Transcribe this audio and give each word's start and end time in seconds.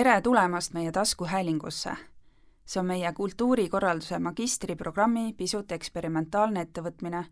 tere 0.00 0.20
tulemast 0.20 0.72
meie 0.72 0.92
taskuhäälingusse! 0.92 1.90
see 2.64 2.80
on 2.80 2.86
meie 2.86 3.12
kultuurikorralduse 3.12 4.18
magistriprogrammi 4.18 5.34
pisut 5.36 5.72
eksperimentaalne 5.72 6.60
ettevõtmine 6.60 7.24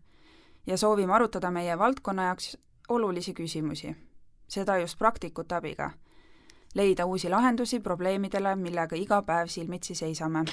ja 0.67 0.77
soovime 0.77 1.13
arutada 1.13 1.49
meie 1.51 1.77
valdkonna 1.79 2.27
jaoks 2.27 2.57
olulisi 2.89 3.33
küsimusi, 3.33 3.95
seda 4.47 4.77
just 4.77 4.99
praktikute 4.99 5.55
abiga. 5.55 5.89
leida 6.75 7.05
uusi 7.05 7.29
lahendusi 7.29 7.79
probleemidele, 7.79 8.55
millega 8.55 8.95
iga 8.95 9.21
päev 9.21 9.47
silmitsi 9.47 9.95
seisame. 9.95 10.45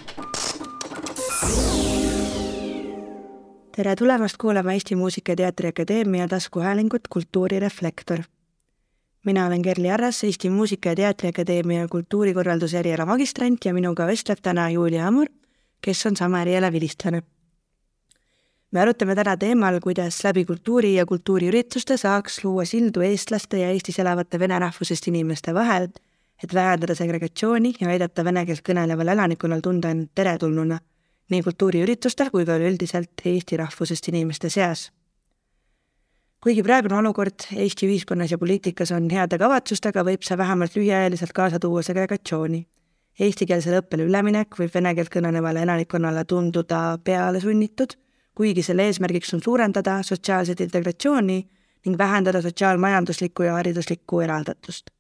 tere 3.76 3.96
tulemast 3.96 4.36
kuulama 4.36 4.72
Eesti 4.72 4.94
Muusika- 4.94 5.32
ja 5.32 5.36
Teatriakadeemia 5.36 6.28
taskuhäälingut 6.28 7.08
Kultuurireflektor 7.10 8.22
mina 9.26 9.46
olen 9.46 9.62
Kerli 9.62 9.90
Arras, 9.90 10.24
Eesti 10.24 10.50
Muusika- 10.50 10.88
ja 10.88 10.96
Teatriakadeemia 10.96 11.88
kultuurikorralduse 11.88 12.78
eriala 12.78 13.06
magistrant 13.06 13.64
ja 13.64 13.74
minuga 13.74 14.06
vestleb 14.06 14.38
täna 14.42 14.68
Julia 14.70 15.08
Amur, 15.08 15.26
kes 15.80 16.06
on 16.06 16.16
sama 16.16 16.42
eriala 16.42 16.72
vilistlane. 16.72 17.22
me 18.70 18.80
arutame 18.80 19.14
täna 19.14 19.36
teemal, 19.36 19.80
kuidas 19.80 20.24
läbi 20.24 20.44
kultuuri 20.44 20.94
ja 20.94 21.06
kultuuriürituste 21.06 21.96
saaks 21.96 22.44
luua 22.44 22.64
sildu 22.64 23.00
eestlaste 23.00 23.58
ja 23.58 23.70
Eestis 23.70 23.98
elavate 23.98 24.38
vene 24.38 24.58
rahvusest 24.58 25.08
inimeste 25.08 25.54
vahel, 25.54 25.88
et 26.44 26.54
vähendada 26.54 26.94
segregatsiooni 26.94 27.74
ja 27.80 27.88
aidata 27.88 28.24
vene 28.24 28.46
keelt 28.46 28.62
kõneleval 28.68 29.08
elanikkonnal 29.08 29.60
tunda 29.60 29.90
end 29.90 30.08
teretulnuna 30.14 30.78
nii 31.30 31.42
kultuuriüritustel 31.42 32.30
kui 32.30 32.44
ka 32.44 32.56
üleüldiselt 32.56 33.24
Eesti 33.24 33.56
rahvusest 33.56 34.08
inimeste 34.08 34.50
seas 34.50 34.90
kuigi 36.46 36.62
praegune 36.62 36.94
olukord 36.94 37.42
Eesti 37.58 37.88
ühiskonnas 37.88 38.30
ja 38.30 38.36
poliitikas 38.38 38.92
on 38.94 39.08
heade 39.10 39.34
kavatsustega, 39.38 40.04
võib 40.06 40.22
see 40.22 40.36
vähemalt 40.38 40.76
lühiajaliselt 40.78 41.32
kaasa 41.34 41.58
tuua 41.58 41.80
segregatsiooni. 41.82 42.60
Eestikeelsele 43.18 43.80
õppele 43.82 44.04
üleminek 44.06 44.54
võib 44.54 44.70
vene 44.74 44.92
keelt 44.94 45.10
kõnelevale 45.10 45.64
elanikkonnale 45.66 46.22
tunduda 46.30 47.00
pealesunnitud, 47.02 47.96
kuigi 48.38 48.62
selle 48.62 48.86
eesmärgiks 48.86 49.34
on 49.34 49.42
suurendada 49.42 49.96
sotsiaalset 50.06 50.62
integratsiooni 50.62 51.38
ning 51.88 51.98
vähendada 51.98 52.44
sotsiaalmajanduslikku 52.44 53.48
ja 53.48 53.56
hariduslikku 53.58 54.22
eraldatust. 54.28 54.94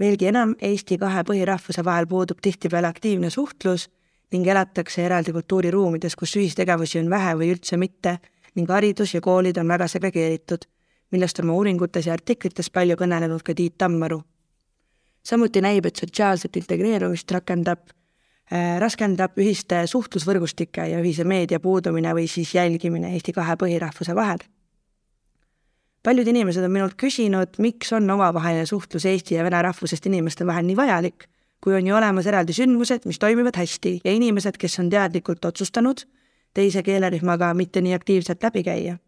veelgi 0.00 0.28
enam, 0.28 0.52
Eesti 0.60 0.98
kahe 0.98 1.24
põhirahvuse 1.24 1.84
vahel 1.84 2.06
puudub 2.06 2.44
tihtipeale 2.44 2.92
aktiivne 2.92 3.30
suhtlus 3.30 3.88
ning 4.32 4.46
elatakse 4.46 5.06
eraldi 5.06 5.32
kultuuriruumides, 5.32 6.16
kus 6.16 6.36
ühistegevusi 6.36 7.00
on 7.00 7.10
vähe 7.10 7.32
või 7.32 7.50
üldse 7.56 7.80
mitte 7.80 8.18
ning 8.54 8.68
haridus 8.68 9.14
ja 9.14 9.20
koolid 9.20 9.56
on 9.56 9.68
väga 9.68 9.88
segregeeritud 9.88 10.68
millest 11.12 11.40
oma 11.42 11.54
uuringutes 11.56 12.06
ja 12.08 12.16
artiklites 12.16 12.70
palju 12.72 12.96
kõnelenud 13.00 13.44
ka 13.44 13.54
Tiit 13.54 13.78
Tammaru. 13.78 14.22
samuti 15.22 15.60
näib, 15.60 15.86
et 15.86 15.96
sotsiaalset 15.96 16.56
integreerumist 16.56 17.30
rakendab 17.30 17.78
äh,, 18.52 18.78
raskendab 18.80 19.36
ühiste 19.38 19.84
suhtlusvõrgustike 19.86 20.88
ja 20.90 21.00
ühise 21.00 21.24
meedia 21.24 21.60
puudumine 21.60 22.14
või 22.14 22.26
siis 22.28 22.54
jälgimine 22.54 23.12
Eesti 23.12 23.32
kahe 23.32 23.56
põhirahvuse 23.56 24.14
vahel. 24.14 24.38
paljud 26.02 26.26
inimesed 26.26 26.64
on 26.64 26.72
minult 26.72 26.96
küsinud, 26.96 27.58
miks 27.58 27.92
on 27.92 28.10
omavaheline 28.10 28.66
suhtlus 28.66 29.04
eesti 29.04 29.34
ja 29.34 29.44
vene 29.44 29.62
rahvusest 29.62 30.06
inimeste 30.06 30.46
vahel 30.46 30.66
nii 30.66 30.76
vajalik, 30.76 31.28
kui 31.60 31.74
on 31.74 31.86
ju 31.86 31.94
olemas 31.94 32.26
eraldi 32.26 32.52
sündmused, 32.52 33.06
mis 33.06 33.18
toimivad 33.18 33.56
hästi 33.56 34.00
ja 34.04 34.12
inimesed, 34.12 34.56
kes 34.58 34.78
on 34.78 34.90
teadlikult 34.90 35.44
otsustanud 35.44 36.02
teise 36.54 36.82
keelerühmaga 36.82 37.54
mitte 37.54 37.80
nii 37.80 37.94
aktiivselt 37.94 38.42
läbi 38.42 38.62
käia 38.62 38.98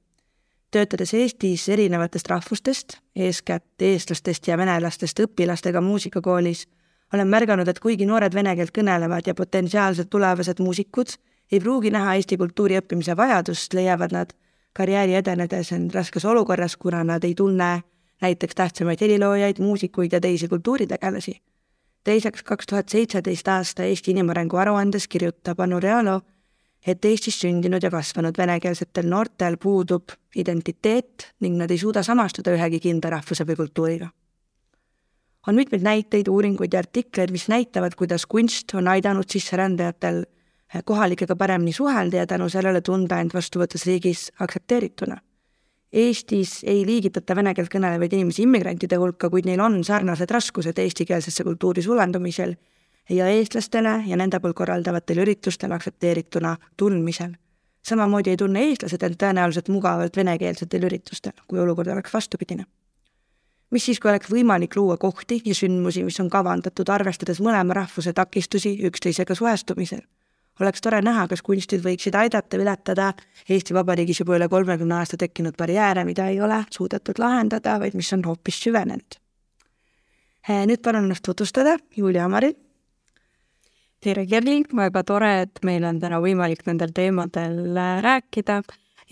töötades 0.75 1.15
Eestis 1.15 1.69
erinevatest 1.69 2.29
rahvustest, 2.29 2.99
eeskätt 3.17 3.83
eestlastest 3.83 4.49
ja 4.49 4.59
venelastest 4.59 5.21
õpilastega 5.23 5.81
muusikakoolis, 5.85 6.67
olen 7.15 7.31
märganud, 7.31 7.69
et 7.69 7.79
kuigi 7.79 8.07
noored 8.07 8.35
vene 8.35 8.57
keelt 8.59 8.75
kõnelevad 8.75 9.29
ja 9.31 9.35
potentsiaalsed 9.39 10.11
tulevased 10.11 10.63
muusikud 10.65 11.15
ei 11.53 11.61
pruugi 11.61 11.93
näha 11.95 12.17
eesti 12.19 12.37
kultuuri 12.41 12.81
õppimise 12.81 13.15
vajadust, 13.17 13.75
leiavad 13.77 14.15
nad 14.17 14.35
karjääri 14.75 15.15
edenedes 15.21 15.71
end 15.77 15.95
raskes 15.95 16.25
olukorras, 16.25 16.77
kuna 16.77 17.05
nad 17.05 17.25
ei 17.25 17.35
tunne 17.35 17.83
näiteks 18.25 18.55
tähtsamaid 18.55 19.01
heliloojaid, 19.01 19.61
muusikuid 19.63 20.13
ja 20.13 20.21
teisi 20.21 20.49
kultuuritegelasi. 20.49 21.41
teiseks, 22.05 22.43
kaks 22.43 22.67
tuhat 22.67 22.89
seitseteist 22.89 23.49
aasta 23.49 23.83
Eesti 23.83 24.11
inimarengu 24.11 24.57
aruandes 24.57 25.09
kirjutab 25.09 25.61
Anu 25.61 25.81
Realo, 25.81 26.21
et 26.87 27.05
Eestis 27.05 27.39
sündinud 27.41 27.83
ja 27.83 27.91
kasvanud 27.91 28.37
venekeelsetel 28.39 29.09
noortel 29.09 29.57
puudub 29.61 30.13
identiteet 30.37 31.31
ning 31.41 31.57
nad 31.57 31.71
ei 31.71 31.81
suuda 31.81 32.03
samastuda 32.05 32.53
ühegi 32.57 32.81
kindla 32.81 33.17
rahvuse 33.17 33.47
või 33.49 33.57
kultuuriga. 33.57 34.09
on 35.47 35.55
mitmeid 35.55 35.83
näiteid, 35.83 36.29
uuringuid 36.29 36.73
ja 36.73 36.79
artikleid, 36.79 37.31
mis 37.31 37.49
näitavad, 37.49 37.95
kuidas 37.95 38.27
kunst 38.27 38.75
on 38.75 38.89
aidanud 38.89 39.29
sisserändajatel 39.29 40.25
kohalikega 40.85 41.37
paremini 41.37 41.73
suhelda 41.73 42.17
ja 42.17 42.27
tänu 42.27 42.49
sellele 42.49 42.81
tunda 42.81 43.21
end 43.21 43.31
vastuvõttes 43.35 43.87
riigis 43.87 44.33
aktsepteerituna. 44.41 45.19
Eestis 45.93 46.65
ei 46.67 46.87
liigitata 46.87 47.37
vene 47.37 47.53
keelt 47.55 47.71
kõnelevaid 47.71 48.17
inimesi 48.17 48.43
immigrantide 48.43 48.97
hulka, 48.99 49.31
kuid 49.31 49.47
neil 49.47 49.61
on 49.61 49.85
sarnased 49.85 50.31
raskused 50.31 50.79
eestikeelsesse 50.79 51.45
kultuuri 51.45 51.83
sulandumisel 51.83 52.57
ja 53.11 53.27
eestlastele 53.29 54.03
ja 54.07 54.17
nende 54.17 54.41
poolt 54.41 54.57
korraldavatel 54.57 55.19
üritustel 55.25 55.73
aktsepteerituna 55.73 56.57
tundmisel. 56.77 57.35
samamoodi 57.83 58.31
ei 58.31 58.37
tunne 58.37 58.63
eestlased 58.65 59.03
end 59.03 59.19
tõenäoliselt 59.21 59.69
mugavalt 59.69 60.17
venekeelsetel 60.17 60.87
üritustel, 60.89 61.33
kui 61.49 61.61
olukord 61.61 61.89
oleks 61.89 62.15
vastupidine. 62.15 62.65
mis 63.71 63.85
siis, 63.85 64.01
kui 64.01 64.11
oleks 64.11 64.31
võimalik 64.31 64.77
luua 64.77 64.97
kohti 64.97 65.43
ja 65.45 65.55
sündmusi, 65.55 66.05
mis 66.05 66.21
on 66.21 66.31
kavandatud 66.31 66.89
arvestades 66.89 67.41
mõlema 67.41 67.75
rahvuse 67.75 68.13
takistusi 68.13 68.79
üksteisega 68.87 69.35
suhestumisel? 69.35 70.01
oleks 70.61 70.81
tore 70.81 71.03
näha, 71.03 71.29
kas 71.29 71.43
kunstid 71.43 71.85
võiksid 71.85 72.15
aidata 72.15 72.57
ületada 72.57 73.13
Eesti 73.49 73.75
Vabariigis 73.75 74.21
juba 74.21 74.37
üle 74.37 74.49
kolmekümne 74.49 74.95
aasta 74.95 75.17
tekkinud 75.17 75.57
barjääre, 75.57 76.05
mida 76.05 76.29
ei 76.29 76.41
ole 76.41 76.65
suudetud 76.71 77.19
lahendada, 77.19 77.81
vaid 77.81 77.95
mis 77.95 78.13
on 78.13 78.25
hoopis 78.25 78.63
süvenenud. 78.63 79.21
nüüd 80.49 80.81
palun 80.83 81.05
ennast 81.05 81.23
tutvustada, 81.23 81.77
Julia 81.97 82.25
Amarit 82.25 82.64
tere, 84.05 84.27
Kerli, 84.29 84.63
väga 84.77 85.03
tore, 85.07 85.31
et 85.47 85.61
meil 85.65 85.85
on 85.89 85.99
täna 86.03 86.21
võimalik 86.23 86.65
nendel 86.69 86.93
teemadel 86.95 87.77
äh, 87.77 88.01
rääkida. 88.05 88.61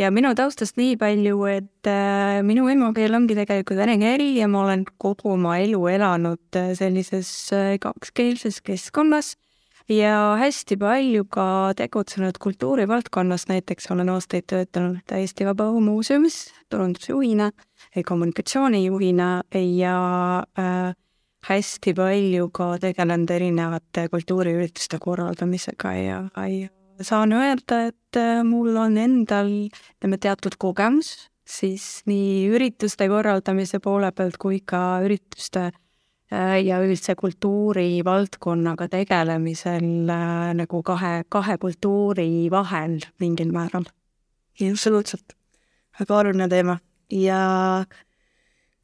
Ja 0.00 0.08
minu 0.12 0.32
taustast 0.36 0.78
nii 0.80 0.96
palju, 1.00 1.38
et 1.48 1.88
äh, 1.88 2.40
minu 2.44 2.66
emakeel 2.72 3.16
ongi 3.16 3.36
tegelikult 3.36 3.80
vene 3.80 3.98
keel 4.00 4.24
ja 4.36 4.48
ma 4.48 4.64
olen 4.66 4.84
kogu 5.00 5.34
oma 5.34 5.58
elu 5.62 5.80
elanud 5.92 6.60
äh, 6.60 6.72
sellises 6.76 7.30
kakskeelses 7.80 8.60
keskkonnas. 8.64 9.36
Ja 9.90 10.36
hästi 10.38 10.76
palju 10.78 11.24
ka 11.32 11.44
tegutsenud 11.76 12.36
kultuurivaldkonnas, 12.40 13.48
näiteks 13.50 13.90
olen 13.92 14.12
aastaid 14.12 14.46
töötanud 14.48 15.16
Eesti 15.16 15.44
Vabaõhumuuseumis 15.48 16.36
turundusjuhina, 16.70 17.50
kommunikatsioonijuhina 18.06 19.30
ja 19.58 19.96
äh, 20.58 20.94
hästi 21.48 21.94
palju 21.98 22.50
ka 22.54 22.76
tegelenud 22.82 23.30
erinevate 23.34 24.06
kultuuriürituste 24.12 24.98
korraldamisega 25.02 25.92
ja, 25.98 26.22
ja 26.36 26.70
saan 27.02 27.32
öelda, 27.32 27.86
et 27.90 28.18
äh, 28.20 28.42
mul 28.46 28.76
on 28.78 28.96
endal, 29.00 29.50
ütleme, 29.96 30.18
teatud 30.22 30.56
kogemus 30.60 31.16
siis 31.48 32.02
nii 32.06 32.48
ürituste 32.54 33.08
korraldamise 33.10 33.80
poole 33.82 34.12
pealt 34.14 34.38
kui 34.40 34.60
ka 34.66 35.00
ürituste 35.04 35.70
äh, 35.70 36.58
ja 36.64 36.80
üldse 36.84 37.16
kultuurivaldkonnaga 37.18 38.88
tegelemisel 38.92 40.12
äh, 40.12 40.52
nagu 40.58 40.82
kahe, 40.86 41.22
kahe 41.28 41.58
kultuuri 41.58 42.48
vahel 42.50 43.00
mingil 43.20 43.52
määral. 43.54 43.88
absoluutselt, 44.70 45.36
väga 45.98 46.18
oluline 46.18 46.48
teema 46.48 46.78
ja 47.10 47.84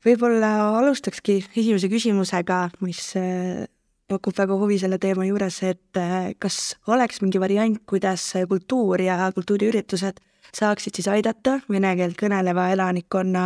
võib-olla 0.04 0.52
alustakski 0.78 1.40
esimese 1.56 1.90
küsimusega, 1.90 2.60
mis 2.84 3.02
äh, 3.18 3.66
pakub 4.08 4.36
väga 4.38 4.56
huvi 4.60 4.78
selle 4.80 4.98
teema 5.02 5.26
juures, 5.28 5.60
et 5.66 6.00
äh, 6.00 6.32
kas 6.40 6.76
oleks 6.90 7.22
mingi 7.24 7.40
variant, 7.42 7.80
kuidas 7.88 8.30
kultuur 8.48 9.02
ja 9.02 9.20
kultuuriüritused 9.34 10.22
saaksid 10.54 10.96
siis 10.96 11.10
aidata 11.12 11.58
vene 11.68 11.92
keelt 11.98 12.16
kõneleva 12.20 12.70
elanikkonna, 12.72 13.44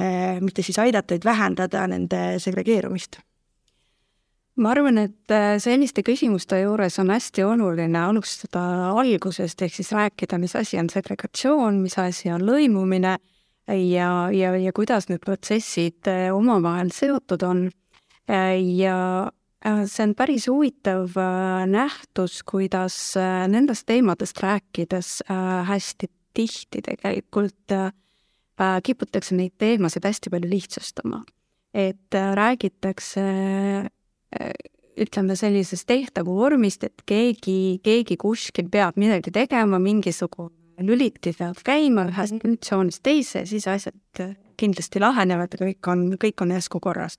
äh, 0.00 0.38
mitte 0.42 0.64
siis 0.66 0.78
aidata, 0.82 1.16
vaid 1.16 1.26
vähendada 1.28 1.86
nende 1.90 2.38
segregeerumist? 2.42 3.22
ma 4.60 4.74
arvan, 4.74 4.98
et 5.00 5.32
selliste 5.62 6.02
küsimuste 6.04 6.58
juures 6.60 6.98
on 7.00 7.08
hästi 7.14 7.46
oluline 7.46 7.96
alustada 7.96 8.90
algusest, 8.90 9.62
ehk 9.64 9.72
siis 9.72 9.88
rääkida, 9.96 10.36
mis 10.42 10.52
asi 10.58 10.76
on 10.76 10.90
segregatsioon, 10.92 11.78
mis 11.80 11.96
asi 12.02 12.28
on 12.28 12.44
lõimumine 12.44 13.14
ja, 13.74 14.30
ja, 14.32 14.54
ja 14.56 14.72
kuidas 14.72 15.08
need 15.10 15.22
protsessid 15.24 16.08
äh, 16.10 16.30
omavahel 16.34 16.90
seotud 16.94 17.44
on. 17.46 17.66
Äh, 18.30 18.58
ja 18.76 19.30
äh, 19.64 19.84
see 19.90 20.06
on 20.08 20.14
päris 20.18 20.48
huvitav 20.50 21.16
nähtus, 21.70 22.40
kuidas 22.46 22.96
nendest 23.50 23.86
teemadest 23.90 24.40
rääkides 24.42 25.20
hästi 25.68 26.10
tihti 26.34 26.82
tegelikult 26.86 27.74
kiputakse 28.84 29.34
neid 29.34 29.54
teemasid 29.58 30.04
hästi 30.04 30.30
palju 30.30 30.50
lihtsustama. 30.50 31.24
et 31.74 32.14
räägitakse 32.34 33.22
ütleme 35.00 35.36
sellisest 35.36 35.86
tehtavu 35.86 36.34
vormist, 36.36 36.84
et 36.84 37.02
keegi, 37.06 37.80
keegi 37.82 38.16
kuskil 38.20 38.68
peab 38.68 38.98
midagi 38.98 39.30
tegema, 39.30 39.78
mingisugune 39.78 40.59
lüliti 40.84 41.32
peab 41.36 41.60
käima 41.66 42.06
ühest 42.10 42.40
funktsioonist 42.42 43.02
teise, 43.06 43.44
siis 43.48 43.66
asjad 43.70 44.22
kindlasti 44.60 45.02
lahenevad 45.02 45.54
ja 45.54 45.66
kõik 45.66 45.90
on, 45.90 46.06
kõik 46.20 46.44
on 46.44 46.54
järsku 46.56 46.80
korras. 46.82 47.18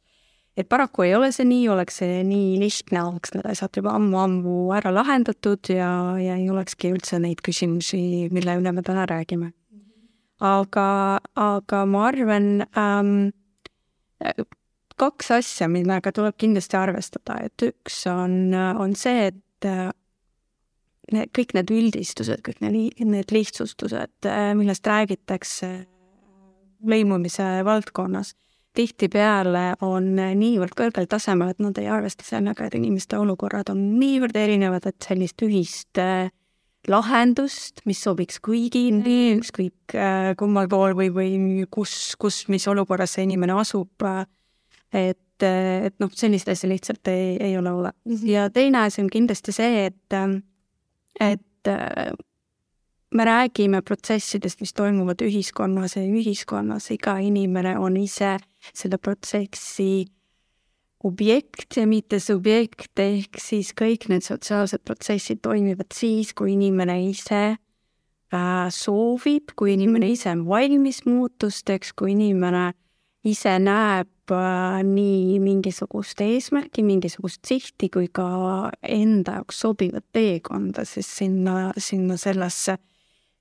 et 0.57 0.67
paraku 0.69 1.05
ei 1.05 1.15
ole 1.15 1.31
see 1.31 1.45
nii, 1.47 1.69
oleks 1.71 2.01
see 2.01 2.23
nii 2.27 2.59
lihtne, 2.59 3.03
oleks 3.07 3.31
need 3.33 3.47
asjad 3.47 3.77
juba 3.79 3.95
ammu-ammu 3.95 4.73
ära 4.75 4.91
lahendatud 4.93 5.71
ja, 5.71 5.91
ja 6.19 6.35
ei 6.35 6.49
olekski 6.51 6.91
üldse 6.91 7.19
neid 7.23 7.39
küsimusi, 7.45 8.27
mille 8.35 8.57
üle 8.59 8.73
me 8.75 8.83
täna 8.83 9.05
räägime. 9.09 9.53
aga, 10.39 11.19
aga 11.35 11.85
ma 11.85 12.07
arvan 12.09 12.65
ähm,, 12.77 13.31
kaks 15.01 15.31
asja, 15.31 15.69
millega 15.71 16.11
tuleb 16.13 16.35
kindlasti 16.37 16.77
arvestada, 16.77 17.39
et 17.45 17.63
üks 17.65 18.03
on, 18.11 18.53
on 18.53 18.93
see, 18.95 19.31
et 19.31 20.00
need, 21.15 21.31
kõik 21.35 21.55
need 21.57 21.71
üldistused, 21.73 22.43
kõik 22.45 22.61
need, 22.63 23.01
need 23.05 23.33
lihtsustused, 23.33 24.13
äh, 24.29 24.51
millest 24.57 24.87
räägitakse 24.87 25.71
lõimumise 26.87 27.47
valdkonnas, 27.67 28.33
tihtipeale 28.77 29.75
on 29.83 30.13
niivõrd 30.15 30.75
kõrgel 30.77 31.07
tasemel, 31.11 31.51
et 31.51 31.59
nad 31.61 31.77
ei 31.81 31.89
arvesta 31.91 32.25
sellega, 32.25 32.65
et 32.65 32.77
inimeste 32.77 33.19
olukorrad 33.19 33.69
on 33.73 33.81
niivõrd 33.99 34.37
erinevad, 34.39 34.87
et 34.87 35.07
sellist 35.07 35.43
ühist 35.45 35.99
äh, 36.01 36.31
lahendust, 36.89 37.83
mis 37.85 38.01
sobiks 38.01 38.39
kõigile, 38.43 39.17
ükskõik 39.37 39.95
äh, 39.95 40.31
kummal 40.39 40.69
pool 40.71 40.95
või, 40.97 41.11
või 41.13 41.65
kus, 41.71 42.15
kus, 42.21 42.45
mis 42.51 42.67
olukorras 42.71 43.17
see 43.17 43.27
inimene 43.27 43.59
asub, 43.61 44.07
et, 44.91 45.43
et 45.43 45.95
noh, 46.01 46.13
sellist 46.15 46.49
asja 46.51 46.69
lihtsalt 46.71 47.11
ei, 47.11 47.35
ei 47.41 47.57
ole 47.59 47.75
olemas. 47.75 48.23
ja 48.25 48.49
teine 48.53 48.87
asi 48.87 49.03
on 49.03 49.11
kindlasti 49.11 49.53
see, 49.55 49.85
et 49.91 50.17
et 51.19 51.67
äh, 51.67 52.13
me 53.11 53.25
räägime 53.25 53.81
protsessidest, 53.81 54.61
mis 54.61 54.73
toimuvad 54.73 55.21
ühiskonnas 55.21 55.95
ja 55.95 56.03
ühiskonnas. 56.03 56.91
Iga 56.91 57.17
inimene 57.19 57.75
on 57.79 57.97
ise 57.99 58.37
selle 58.73 58.97
protsessi 58.97 60.05
objekt 61.03 61.77
ja 61.77 61.87
mitte 61.89 62.19
subjekt, 62.21 62.93
ehk 62.99 63.39
siis 63.41 63.73
kõik 63.77 64.07
need 64.11 64.23
sotsiaalsed 64.25 64.83
protsessid 64.85 65.41
toimivad 65.41 65.89
siis, 65.95 66.33
kui 66.37 66.53
inimene 66.53 66.99
ise 67.09 67.41
äh, 67.55 68.67
soovib, 68.69 69.55
kui 69.57 69.73
inimene 69.73 70.11
ise 70.13 70.29
on 70.31 70.45
valmis 70.47 71.01
muutusteks, 71.09 71.95
kui 71.97 72.13
inimene 72.13 72.71
ise 73.27 73.57
näeb 73.61 74.33
äh, 74.33 74.81
nii 74.85 75.39
mingisugust 75.43 76.21
eesmärki, 76.25 76.83
mingisugust 76.85 77.45
sihti 77.47 77.89
kui 77.93 78.07
ka 78.13 78.71
enda 78.81 79.39
jaoks 79.39 79.61
sobivat 79.65 80.05
teekonda 80.13 80.85
siis 80.89 81.09
sinna, 81.19 81.71
sinna 81.77 82.17
sellesse 82.17 82.77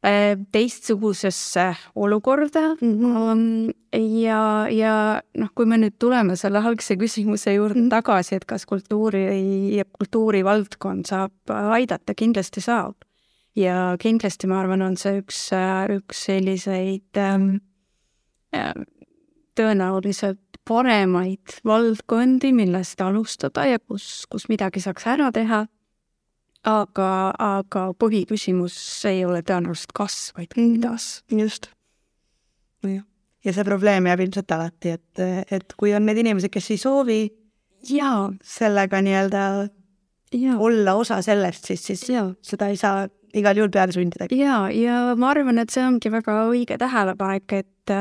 äh, 0.05 0.35
teistsugusesse 0.53 1.67
olukorda 1.97 2.75
mm. 2.77 3.73
ja, 4.21 4.43
ja 4.75 4.95
noh, 5.41 5.53
kui 5.57 5.69
me 5.71 5.81
nüüd 5.81 5.97
tuleme 6.03 6.37
selle 6.37 6.61
algse 6.61 6.99
küsimuse 7.01 7.57
juurde 7.57 7.81
mhm. 7.81 7.93
tagasi, 7.97 8.37
et 8.37 8.49
kas 8.49 8.69
kultuuri 8.69 9.25
ja 9.79 9.89
kultuurivaldkond 9.89 11.09
saab 11.09 11.57
aidata, 11.73 12.15
kindlasti 12.15 12.61
saab. 12.65 13.01
ja 13.57 13.97
kindlasti 14.01 14.47
ma 14.47 14.61
arvan, 14.61 14.85
on 14.85 15.01
see 15.01 15.25
üks, 15.25 15.49
üks 15.97 16.27
selliseid 16.29 17.19
ähm, 17.19 17.55
tõenäoliselt 19.59 20.61
paremaid 20.69 21.61
valdkondi, 21.67 22.53
millest 22.55 23.01
alustada 23.03 23.67
ja 23.67 23.81
kus, 23.81 24.27
kus 24.31 24.49
midagi 24.53 24.83
saaks 24.83 25.07
ära 25.11 25.31
teha. 25.35 25.67
aga, 26.61 27.11
aga 27.41 27.87
põhiküsimus 27.97 28.75
ei 29.09 29.25
ole 29.25 29.41
tõenäoliselt 29.43 29.95
kas, 29.97 30.33
vaid 30.37 30.53
kuidas. 30.55 31.23
just. 31.33 31.71
ja 33.45 33.53
see 33.53 33.65
probleem 33.65 34.07
jääb 34.07 34.21
ilmselt 34.27 34.53
alati, 34.53 34.97
et, 34.99 35.23
et 35.51 35.75
kui 35.77 35.95
on 35.97 36.07
need 36.07 36.21
inimesed, 36.21 36.53
kes 36.53 36.71
ei 36.71 36.81
soovi 36.81 37.21
jaa, 37.89 38.31
sellega 38.45 39.01
nii-öelda 39.01 39.45
olla 40.59 40.95
osa 40.95 41.23
sellest, 41.23 41.65
siis, 41.65 41.87
siis 41.87 42.09
ja. 42.11 42.29
seda 42.43 42.69
ei 42.71 42.77
saa 42.77 43.09
igal 43.35 43.57
juhul 43.57 43.71
peale 43.71 43.93
sundida. 43.93 44.29
ja, 44.35 44.69
ja 44.75 45.15
ma 45.17 45.31
arvan, 45.31 45.59
et 45.59 45.71
see 45.71 45.85
ongi 45.87 46.13
väga 46.13 46.37
õige 46.51 46.79
tähelepanek, 46.81 47.53
et, 47.53 47.95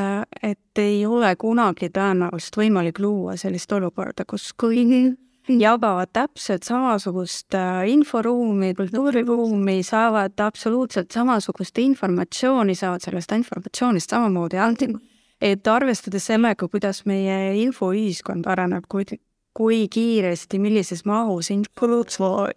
et 0.44 0.82
ei 0.82 1.06
ole 1.06 1.34
kunagi 1.40 1.90
tõenäoliselt 1.94 2.62
võimalik 2.62 3.02
luua 3.04 3.38
sellist 3.38 3.72
olukorda, 3.72 4.26
kus 4.30 4.52
kõik 4.54 5.18
jagavad 5.50 6.12
täpselt 6.14 6.64
samasugust 6.64 7.56
äh, 7.58 7.88
inforuumi, 7.90 8.74
kultuuriruumi, 8.78 9.80
saavad 9.84 10.38
absoluutselt 10.46 11.12
samasugust 11.12 11.78
informatsiooni, 11.78 12.76
saavad 12.76 13.02
sellest 13.02 13.32
informatsioonist 13.34 14.14
samamoodi 14.14 14.60
anti-, 14.62 14.92
et 15.42 15.68
arvestades 15.68 16.30
sellega, 16.30 16.68
kuidas 16.68 17.02
meie 17.10 17.56
infoühiskond 17.64 18.46
areneb, 18.50 18.86
kui, 18.92 19.08
kui 19.58 19.88
kiiresti, 19.90 20.60
millises 20.62 21.06
mahus 21.10 21.50
info 21.56 21.90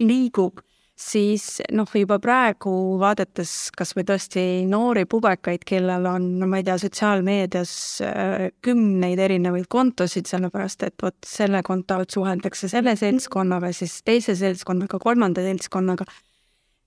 liigub 0.01 0.61
siis 0.99 1.61
noh, 1.73 1.89
juba 1.97 2.19
praegu 2.23 2.73
vaadates 3.00 3.71
kas 3.77 3.94
või 3.97 4.05
tõesti 4.09 4.43
noori 4.69 5.05
pubekaid, 5.11 5.65
kellel 5.69 6.06
on, 6.09 6.27
no 6.41 6.49
ma 6.50 6.61
ei 6.61 6.67
tea, 6.67 6.77
sotsiaalmeedias 6.81 7.75
äh, 8.06 8.49
kümneid 8.65 9.23
erinevaid 9.23 9.69
kontosid, 9.73 10.29
sellepärast 10.31 10.85
et 10.89 10.97
vot 11.03 11.17
selle 11.27 11.62
konto 11.67 11.99
alt 11.99 12.15
suheldakse 12.15 12.71
selle 12.73 12.97
seltskonnaga, 12.99 13.73
siis 13.77 14.00
teise 14.06 14.37
seltskonnaga, 14.39 15.00
kolmanda 15.03 15.44
seltskonnaga, 15.44 16.06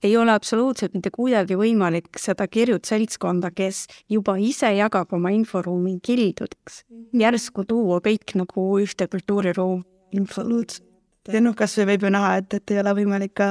ei 0.04 0.16
ole 0.16 0.32
absoluutselt 0.32 0.94
mitte 0.94 1.10
kuidagi 1.10 1.56
võimalik 1.58 2.18
seda 2.20 2.46
kirjut 2.48 2.88
seltskonda, 2.88 3.50
kes 3.56 3.86
juba 4.12 4.36
ise 4.38 4.70
jagab 4.76 5.12
oma 5.16 5.32
inforuumi 5.34 5.96
kildudeks, 6.04 6.84
järsku 7.16 7.64
tuua 7.68 8.02
kõik 8.04 8.36
nagu 8.38 8.66
ühte 8.82 9.08
kultuuriruumi. 9.10 9.84
absoluutselt. 10.20 10.84
ja 11.32 11.40
noh, 11.40 11.56
kas 11.56 11.78
või 11.80 11.94
võib 11.94 12.06
ju 12.06 12.12
näha, 12.12 12.36
et, 12.42 12.54
et 12.54 12.70
ei 12.70 12.82
ole 12.84 12.92
võimalik 13.00 13.34
ka 13.34 13.48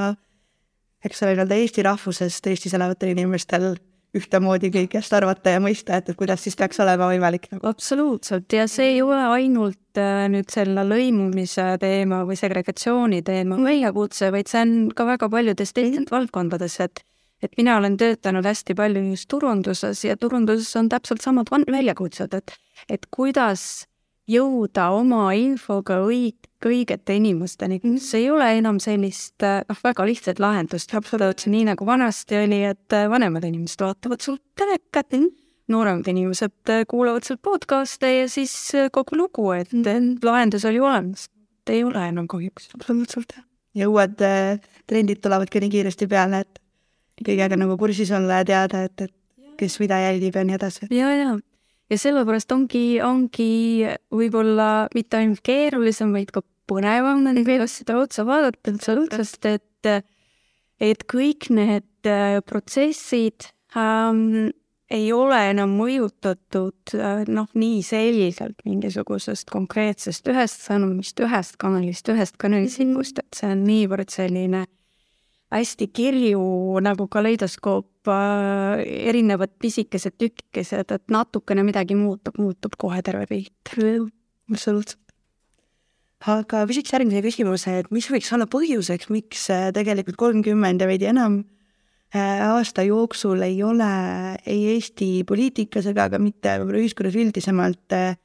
eks 1.05 1.23
ole, 1.23 1.35
nii-öelda 1.35 1.59
eesti 1.61 1.85
rahvusest 1.85 2.47
Eestis 2.51 2.73
elavatel 2.77 3.13
inimestel 3.13 3.75
ühtemoodi 4.15 4.69
kõigest 4.73 5.13
arvata 5.15 5.55
ja 5.55 5.61
mõista, 5.63 5.99
et, 5.99 6.09
et 6.09 6.17
kuidas 6.17 6.43
siis 6.45 6.55
peaks 6.55 6.79
olema 6.83 7.09
võimalik 7.11 7.49
nagu. 7.51 7.67
absoluutselt 7.67 8.53
ja 8.55 8.67
see 8.71 8.93
ei 8.93 9.01
ole 9.03 9.19
ainult 9.35 9.99
äh, 9.99 10.25
nüüd 10.31 10.51
selle 10.53 10.85
lõimumise 10.87 11.67
teema 11.81 12.23
või 12.27 12.37
segregatsiooni 12.39 13.21
teema 13.27 13.59
väljakutse, 13.59 14.31
vaid 14.35 14.51
see 14.51 14.63
on 14.63 14.77
ka 14.95 15.07
väga 15.09 15.29
paljudes 15.31 15.75
teistes 15.75 16.11
valdkondades, 16.13 16.79
et 16.85 17.03
et 17.43 17.51
mina 17.59 17.75
olen 17.77 17.97
töötanud 17.99 18.45
hästi 18.47 18.73
palju 18.77 19.01
just 19.11 19.27
turunduses 19.29 20.05
ja 20.07 20.15
turunduses 20.17 20.71
on 20.79 20.87
täpselt 20.89 21.21
samad 21.21 21.51
väljakutsed, 21.51 22.33
et 22.33 22.55
et 22.89 23.05
kuidas 23.11 23.85
jõuda 24.29 24.89
oma 24.95 25.29
infoga 25.37 25.99
õig-, 26.05 26.49
õigete 26.65 27.15
inimesteni, 27.19 27.79
kus 27.83 28.09
ei 28.17 28.27
ole 28.33 28.47
enam 28.57 28.79
sellist 28.81 29.43
noh, 29.43 29.81
väga 29.85 30.05
lihtsat 30.07 30.41
lahendust, 30.41 30.93
absoluutselt 30.97 31.53
nii 31.53 31.67
nagu 31.69 31.87
vanasti 31.87 32.39
oli, 32.39 32.63
et 32.71 32.95
äh, 32.95 33.07
vanemad 33.11 33.45
inimesed 33.47 33.85
vaatavad 33.85 34.25
sul 34.25 34.39
telekat, 34.57 35.17
nooremad 35.71 36.09
inimesed 36.09 36.73
äh, 36.73 36.83
kuulavad 36.89 37.27
seal 37.27 37.39
podcast'e 37.43 38.11
ja 38.11 38.27
siis 38.31 38.53
äh, 38.77 38.89
kogu 38.93 39.19
lugu, 39.19 39.49
et 39.57 39.73
lahendus 40.25 40.65
oli 40.65 40.81
olemas. 40.81 41.29
ei 41.69 41.83
ole 41.83 42.07
enam 42.09 42.27
kahjuks. 42.27 42.69
absoluutselt. 42.75 43.33
ja 43.75 43.89
uued 43.89 44.21
trendid 44.87 45.21
tulevad 45.21 45.49
ka 45.49 45.61
nii 45.61 45.73
kiiresti 45.73 46.07
peale, 46.07 46.45
et 46.45 46.61
kõigega 47.25 47.57
nagu 47.57 47.77
kursis 47.77 48.11
olla 48.11 48.41
ja 48.41 48.45
teada, 48.45 48.85
et, 48.89 49.01
et 49.01 49.57
kes 49.57 49.79
mida 49.79 49.99
jälgib 50.01 50.35
ja 50.35 50.43
nii 50.43 50.57
edasi. 50.57 50.89
ja, 50.89 51.11
ja 51.13 51.35
ja 51.91 51.99
sellepärast 52.01 52.51
ongi, 52.55 52.99
ongi 53.03 53.85
võib-olla 54.13 54.87
mitte 54.95 55.21
ainult 55.21 55.43
keerulisem, 55.45 56.13
vaid 56.15 56.33
ka 56.35 56.43
põnevam 56.69 57.23
nendele 57.25 57.67
asjade 57.67 57.97
otsa 57.99 58.25
vaadata, 58.27 58.75
sest 59.13 59.49
et, 59.49 59.89
et 60.81 61.07
kõik 61.11 61.49
need 61.53 62.09
äh, 62.09 62.39
protsessid 62.45 63.51
ähm, 63.77 64.49
ei 64.89 65.09
ole 65.13 65.37
enam 65.51 65.75
mõjutatud 65.77 66.93
äh, 66.97 67.23
noh, 67.29 67.49
nii 67.57 67.81
selgelt 67.85 68.65
mingisugusest 68.65 69.49
konkreetsest 69.53 70.29
ühest 70.29 70.65
sõnumist, 70.65 71.21
ühest 71.25 71.59
kanalist, 71.61 72.09
ühest 72.13 72.37
kanalistikust, 72.41 73.21
et 73.21 73.39
see 73.41 73.53
on 73.53 73.63
niivõrd 73.65 74.13
selline 74.13 74.65
hästi 75.53 75.87
kirju 75.93 76.41
nagu 76.83 77.07
kaleidoskoop 77.11 78.09
äh,, 78.09 78.83
erinevad 79.11 79.53
pisikesed 79.61 80.17
tükikesed, 80.17 80.91
et 80.91 81.11
natukene 81.11 81.65
midagi 81.65 81.97
muutub, 81.97 82.37
muutub 82.41 82.77
kohe 82.81 83.01
terve 83.05 83.27
pilt. 83.29 83.75
absoluutselt. 84.51 85.01
aga 86.25 86.63
küsiks 86.65 86.93
järgmise 86.93 87.21
küsimuse, 87.21 87.79
et 87.81 87.91
mis 87.93 88.07
võiks 88.09 88.31
olla 88.33 88.47
põhjuseks, 88.49 89.11
miks 89.13 89.49
äh, 89.53 89.69
tegelikult 89.75 90.17
kolmkümmend 90.17 90.81
ja 90.81 90.89
veidi 90.89 91.09
enam 91.11 91.43
äh, 92.15 92.41
aasta 92.49 92.85
jooksul 92.87 93.45
ei 93.45 93.61
ole 93.63 93.91
ei 94.45 94.73
Eesti 94.75 95.23
poliitikas 95.27 95.91
ega 95.91 96.09
ka 96.09 96.21
mitte 96.21 96.57
võib-olla 96.59 96.81
ühiskonnas 96.81 97.19
üldisemalt 97.21 97.93
äh, 97.93 98.17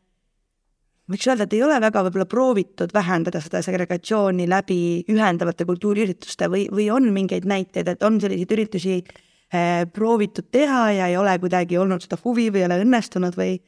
võiks 1.11 1.29
öelda, 1.29 1.47
et 1.47 1.57
ei 1.57 1.63
ole 1.67 1.79
väga 1.83 2.05
võib-olla 2.07 2.27
proovitud 2.31 2.93
vähendada 2.95 3.43
seda 3.43 3.63
segregatsiooni 3.67 4.49
läbi 4.51 4.81
ühendavate 5.11 5.67
kultuuriürituste 5.69 6.51
või, 6.53 6.67
või 6.73 6.91
on 6.95 7.11
mingeid 7.15 7.49
näiteid, 7.51 7.91
et 7.91 8.07
on 8.07 8.21
selliseid 8.23 8.55
üritusi 8.57 9.01
eh, 9.01 9.87
proovitud 9.93 10.51
teha 10.53 10.85
ja 10.99 11.11
ei 11.11 11.19
ole 11.21 11.39
kuidagi 11.43 11.79
olnud 11.79 12.07
seda 12.07 12.21
huvi 12.25 12.51
või 12.53 12.65
ei 12.65 12.71
ole 12.71 12.81
õnnestunud 12.85 13.39
või? 13.39 13.59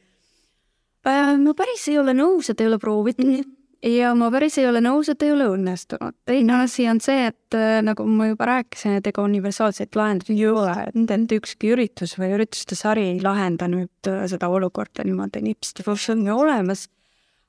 Äh, 1.03 1.35
ma 1.43 1.57
päris 1.59 1.89
ei 1.91 1.99
ole 1.99 2.15
nõus, 2.15 2.53
et 2.53 2.63
ei 2.63 2.71
ole 2.71 2.79
proovitud 2.83 3.43
ja 3.83 4.13
ma 4.15 4.29
päris 4.31 4.57
ei 4.61 4.67
ole 4.69 4.81
nõus, 4.85 5.11
et 5.11 5.23
ei 5.27 5.33
ole 5.35 5.49
õnnestunud. 5.51 6.15
teine 6.29 6.61
asi 6.63 6.87
on 6.89 7.01
see, 7.03 7.27
et 7.33 7.57
äh, 7.59 7.81
nagu 7.85 8.07
ma 8.07 8.29
juba 8.31 8.49
rääkisin, 8.53 8.99
et 9.01 9.11
ega 9.11 9.25
universaalseid 9.27 9.99
lahendusi 9.99 10.37
ei 10.37 10.47
ole, 10.47 10.75
et, 10.87 11.15
et 11.17 11.37
ükski 11.39 11.73
üritus 11.75 12.15
või 12.21 12.33
ürituste 12.37 12.79
sari 12.79 13.09
ei 13.15 13.21
lahenda 13.23 13.69
nüüd 13.71 14.11
äh, 14.11 14.25
seda 14.31 14.51
olukorda 14.53 15.07
niimoodi 15.07 15.43
nipsti, 15.43 15.87
on 15.87 16.27
ju 16.27 16.39
olemas. 16.45 16.89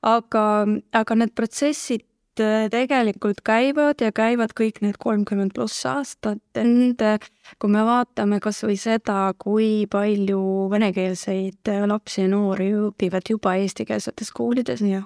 Aga, 0.04 0.44
aga 0.92 1.16
need 1.18 1.32
protsessid 1.38 2.04
äh, 2.42 2.66
tegelikult 2.72 3.40
käivad 3.46 4.04
ja 4.04 4.12
käivad 4.14 4.54
kõik 4.58 4.82
need 4.84 4.98
kolmkümmend 5.02 5.54
pluss 5.56 5.84
aastat, 5.88 6.42
et 6.60 7.28
kui 7.58 7.72
me 7.72 7.84
vaatame 7.86 8.40
kas 8.44 8.62
või 8.66 8.76
seda, 8.80 9.32
kui 9.40 9.86
palju 9.90 10.70
venekeelseid 10.72 11.74
lapsi 11.88 12.24
ja 12.24 12.30
noori 12.32 12.72
õpivad 12.90 13.34
juba 13.34 13.56
eestikeelsetes 13.62 14.32
koolides 14.34 14.84
ja 14.84 15.04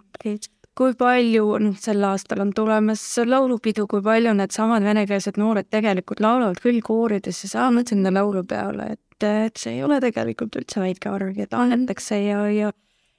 kui 0.79 0.95
palju, 0.95 1.47
noh, 1.63 1.75
sel 1.81 2.05
aastal 2.07 2.45
on 2.45 2.53
tulemas 2.55 3.03
laulupidu, 3.27 3.89
kui 3.91 4.03
palju 4.05 4.35
needsamad 4.39 4.85
venekeelsed 4.87 5.39
noored 5.41 5.67
tegelikult 5.75 6.23
laulavad 6.23 6.61
küll 6.63 6.79
koorides 6.87 7.43
ja 7.45 7.51
saavad 7.57 7.91
sinna 7.91 8.13
laulupeole, 8.15 8.93
et, 8.95 9.27
et 9.27 9.59
see 9.59 9.79
ei 9.79 9.83
ole 9.87 9.99
tegelikult 10.05 10.61
üldse 10.61 10.83
väike 10.85 11.11
arv 11.11 11.41
ja 11.41 11.49
tahetakse 11.51 12.21
ja, 12.23 12.45
ja 12.55 12.71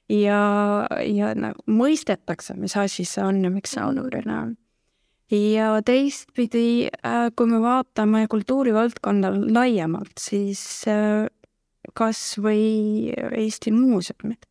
ja, 0.09 0.41
ja 1.05 1.33
nagu 1.37 1.63
mõistetakse, 1.69 2.55
mis 2.57 2.75
asi 2.77 3.05
see 3.05 3.23
on 3.23 3.43
ja 3.45 3.53
miks 3.53 3.75
see 3.77 3.85
oluline 3.85 4.35
on. 4.35 4.55
ja 5.31 5.71
teistpidi, 5.85 6.89
äh, 7.05 7.29
kui 7.35 7.47
me 7.47 7.61
vaatame 7.61 8.25
kultuurivaldkonda 8.27 9.33
laiemalt, 9.53 10.15
siis 10.19 10.61
äh, 10.89 11.27
kas 11.93 12.37
või 12.41 13.13
Eesti 13.31 13.71
muuseumid 13.73 14.49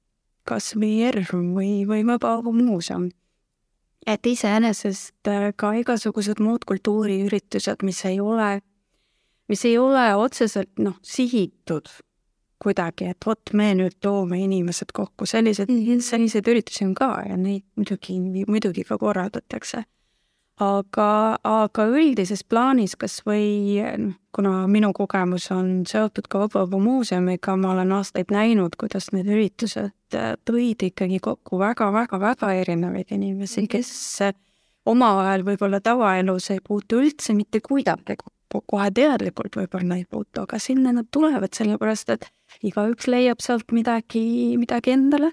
kas 0.48 0.72
või 0.78 1.02
ERM 1.08 1.52
või, 1.56 1.84
või 1.88 2.04
Vabaõhumuuseum. 2.08 3.10
et 4.08 4.26
iseenesest 4.26 5.28
äh, 5.28 5.50
ka 5.56 5.74
igasugused 5.76 6.40
muud 6.40 6.64
kultuuriüritused, 6.64 7.84
mis 7.84 8.04
ei 8.08 8.20
ole, 8.20 8.62
mis 9.48 9.64
ei 9.68 9.76
ole 9.78 10.14
otseselt 10.16 10.80
noh, 10.80 10.96
sihitud 11.02 11.90
kuidagi, 12.62 13.12
et 13.12 13.26
vot 13.26 13.52
me 13.54 13.70
nüüd 13.78 13.98
toome 14.02 14.40
inimesed 14.42 14.90
kokku, 14.94 15.26
sellised, 15.26 15.70
selliseid 16.04 16.48
üritusi 16.50 16.84
on 16.86 16.96
ka 16.98 17.12
ja 17.28 17.36
neid 17.38 17.64
muidugi, 17.78 18.18
muidugi 18.48 18.84
ka 18.88 18.98
korraldatakse. 18.98 19.84
Aga, 20.58 21.38
aga 21.46 21.84
üldises 21.86 22.40
plaanis 22.42 22.96
kas 22.98 23.20
või 23.22 23.78
kuna 24.34 24.64
minu 24.66 24.90
kogemus 24.96 25.46
on 25.54 25.84
seotud 25.86 26.26
ka 26.26 26.40
Vabaõhu 26.42 26.80
muuseumiga, 26.82 27.54
ma 27.54 27.76
olen 27.76 27.94
aastaid 27.94 28.34
näinud, 28.34 28.74
kuidas 28.80 29.12
need 29.14 29.30
üritused 29.30 30.18
äh, 30.18 30.32
tõid 30.42 30.82
ikkagi 30.88 31.20
kokku 31.22 31.60
väga-väga-väga 31.62 32.50
erinevaid 32.64 33.14
inimesi, 33.14 33.62
mhm. 33.62 33.70
kes 33.70 34.34
omavahel 34.88 35.46
võib-olla 35.46 35.78
tavaelus 35.84 36.50
ei 36.50 36.64
puutu 36.64 37.04
üldse 37.04 37.36
mitte 37.38 37.62
kuidagi 37.62 38.18
kokku, 38.18 38.37
kohe 38.48 38.90
teadlikult 38.94 39.56
võib-olla 39.58 39.98
ei 39.98 40.06
puutu, 40.08 40.44
aga 40.44 40.58
sinna 40.62 40.92
nad 40.96 41.08
tulevad, 41.12 41.52
sellepärast 41.54 42.14
et 42.14 42.28
igaüks 42.64 43.08
leiab 43.10 43.42
sealt 43.44 43.72
midagi, 43.76 44.56
midagi 44.60 44.94
endale, 44.94 45.32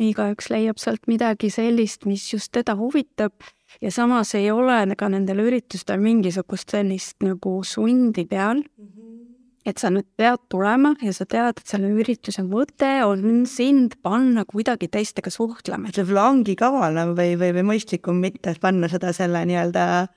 igaüks 0.00 0.48
leiab 0.52 0.78
sealt 0.80 1.08
midagi 1.10 1.50
sellist, 1.52 2.06
mis 2.08 2.24
just 2.32 2.52
teda 2.54 2.76
huvitab 2.78 3.34
ja 3.82 3.92
samas 3.92 4.34
ei 4.38 4.50
ole 4.52 4.84
ka 4.98 5.08
nendel 5.12 5.42
üritustel 5.44 6.00
mingisugust 6.02 6.72
sellist 6.74 7.18
nagu 7.24 7.60
sundi 7.64 8.24
peal 8.28 8.62
mm. 8.62 8.86
-hmm. 8.86 9.20
et 9.66 9.78
sa 9.78 9.90
nüüd 9.90 10.08
pead 10.16 10.40
tulema 10.48 10.94
ja 11.02 11.12
sa 11.12 11.26
tead, 11.26 11.60
et 11.60 11.66
selle 11.66 11.90
ürituse 11.92 12.42
mõte 12.42 13.04
on 13.04 13.46
sind 13.46 13.98
panna 14.02 14.44
kuidagi 14.44 14.88
teistega 14.88 15.30
suhtlema. 15.30 15.88
et 15.88 15.98
võib-olla 15.98 16.28
ongi 16.30 16.56
kavalam 16.56 17.14
või, 17.16 17.36
või, 17.36 17.52
või 17.58 17.68
mõistlikum 17.74 18.20
mitte 18.20 18.54
panna 18.60 18.88
seda 18.88 19.12
selle 19.12 19.44
nii-öelda 19.44 19.86
äh, 20.02 20.08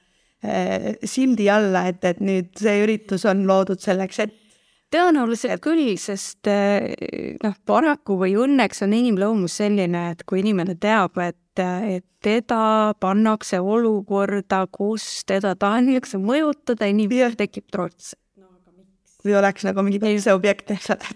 sildi 0.44 1.48
alla, 1.50 1.88
et, 1.90 2.04
et 2.06 2.20
nüüd 2.22 2.52
see 2.60 2.84
üritus 2.84 3.24
on 3.26 3.46
loodud 3.50 3.80
selleks, 3.82 4.20
et 4.22 4.34
tõenäoliselt 4.94 5.62
küll, 5.64 5.96
sest 6.00 6.48
eh, 6.52 6.92
noh, 7.44 7.56
paraku 7.68 8.20
või 8.22 8.36
õnneks 8.40 8.84
on 8.86 8.94
inimloomus 8.96 9.60
selline, 9.62 10.12
et 10.14 10.26
kui 10.28 10.42
inimene 10.44 10.78
teab, 10.82 11.18
et, 11.24 11.40
et 11.60 12.06
teda 12.26 12.94
pannakse 13.02 13.60
olukorda, 13.62 14.66
kus 14.74 15.24
teda 15.28 15.56
tahetakse 15.60 16.20
mõjutada, 16.22 16.90
inimesel 16.92 17.38
tekib 17.40 17.68
trots 17.74 18.14
või 19.26 19.34
oleks 19.40 19.66
nagu 19.66 19.82
mingi 19.82 19.98
teise 19.98 20.36
objekt, 20.38 20.70
eks 20.76 20.92
ole, 20.94 21.08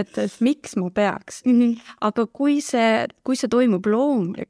et, 0.00 0.38
miks 0.40 0.72
ma 0.80 0.88
peaks 0.88 1.42
mm. 1.44 1.58
-hmm. 1.58 1.90
aga 2.08 2.24
kui 2.32 2.62
see, 2.64 3.04
kui 3.24 3.36
see 3.36 3.50
toimub 3.52 3.86
loomulikult. 3.86 4.48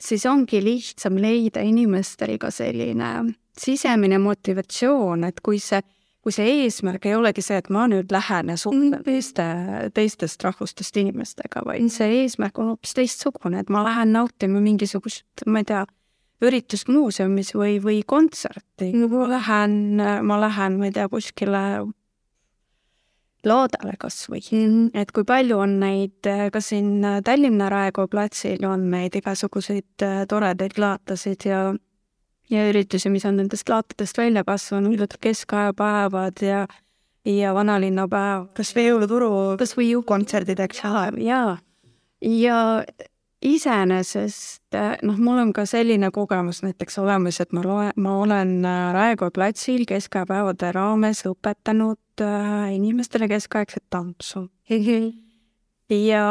Siis 0.00 0.26
ongi 0.26 0.60
lihtsam 0.64 1.18
leida 1.20 1.64
inimestel 1.64 2.36
ka 2.38 2.50
selline 2.54 3.34
sisemine 3.58 4.18
motivatsioon, 4.18 5.24
et 5.28 5.40
kui 5.44 5.60
see 5.62 5.82
kui 6.24 6.32
see 6.32 6.52
eesmärk 6.64 7.04
ei 7.04 7.18
olegi 7.18 7.42
see, 7.44 7.58
et 7.60 7.66
ma 7.74 7.84
nüüd 7.90 8.12
lähen 8.14 8.48
ja 8.48 8.56
suhtlen 8.56 8.94
mm. 8.94 9.02
teiste, 9.04 9.44
teistest 9.92 10.44
rahvustest 10.46 10.96
inimestega, 10.96 11.60
vaid 11.68 11.90
see 11.92 12.22
eesmärk 12.22 12.56
on 12.62 12.70
hoopis 12.72 12.96
teistsugune, 12.96 13.60
et 13.60 13.72
ma 13.72 13.82
lähen 13.84 14.14
nautima 14.16 14.62
mingisugust, 14.64 15.44
ma 15.44 15.60
ei 15.60 15.68
tea, 15.68 15.82
üritust 16.44 16.88
muuseumis 16.88 17.52
või, 17.56 17.76
või 17.84 18.00
kontserti, 18.08 18.88
ma 19.04 19.28
lähen, 19.34 19.76
ma 20.24 20.40
lähen, 20.40 20.80
ma 20.80 20.88
ei 20.88 20.96
tea, 20.96 21.10
kuskile 21.12 21.60
laadale 23.48 23.96
kas 24.00 24.24
või 24.30 24.42
mm., 24.42 24.92
et 24.94 25.12
kui 25.14 25.26
palju 25.28 25.58
on 25.64 25.78
neid, 25.80 26.28
ka 26.52 26.60
siin 26.60 27.04
Tallinna 27.24 27.68
Raekoja 27.72 28.10
platsil 28.12 28.64
on 28.68 28.88
neid 28.92 29.16
igasuguseid 29.20 30.06
toredaid 30.28 30.78
laatasid 30.78 31.48
ja 31.48 31.66
ja 32.50 32.64
üritusi, 32.68 33.08
mis 33.08 33.24
on 33.24 33.38
nendest 33.40 33.68
laatadest 33.68 34.18
välja 34.18 34.44
kasvanud, 34.44 35.16
keskajapäevad 35.20 36.42
ja 36.44 36.66
ja 37.24 37.54
vanalinnapäev. 37.56 38.50
kas 38.54 38.74
või 38.76 38.88
jõuluturu 38.90 39.30
kas 39.58 39.76
või 39.78 39.90
jõukontserdid, 39.94 40.60
eks 40.60 40.84
ole. 40.84 41.06
jaa, 41.24 41.56
ja 42.20 42.58
iseenesest 43.44 44.76
noh, 45.02 45.18
mul 45.20 45.40
on 45.42 45.52
ka 45.56 45.66
selline 45.68 46.10
kogemus 46.14 46.62
näiteks 46.64 46.98
olemas, 47.02 47.40
et 47.40 47.52
ma 47.52 47.64
loen, 47.64 47.92
ma 47.96 48.18
olen 48.22 48.54
äh, 48.64 48.92
Raekoja 48.96 49.34
platsil 49.34 49.84
keskajapäevade 49.88 50.72
raames 50.74 51.24
õpetanud 51.28 52.24
äh, 52.24 52.74
inimestele 52.76 53.28
keskaegset 53.28 53.84
tantsu. 53.90 54.48
ja 55.90 56.24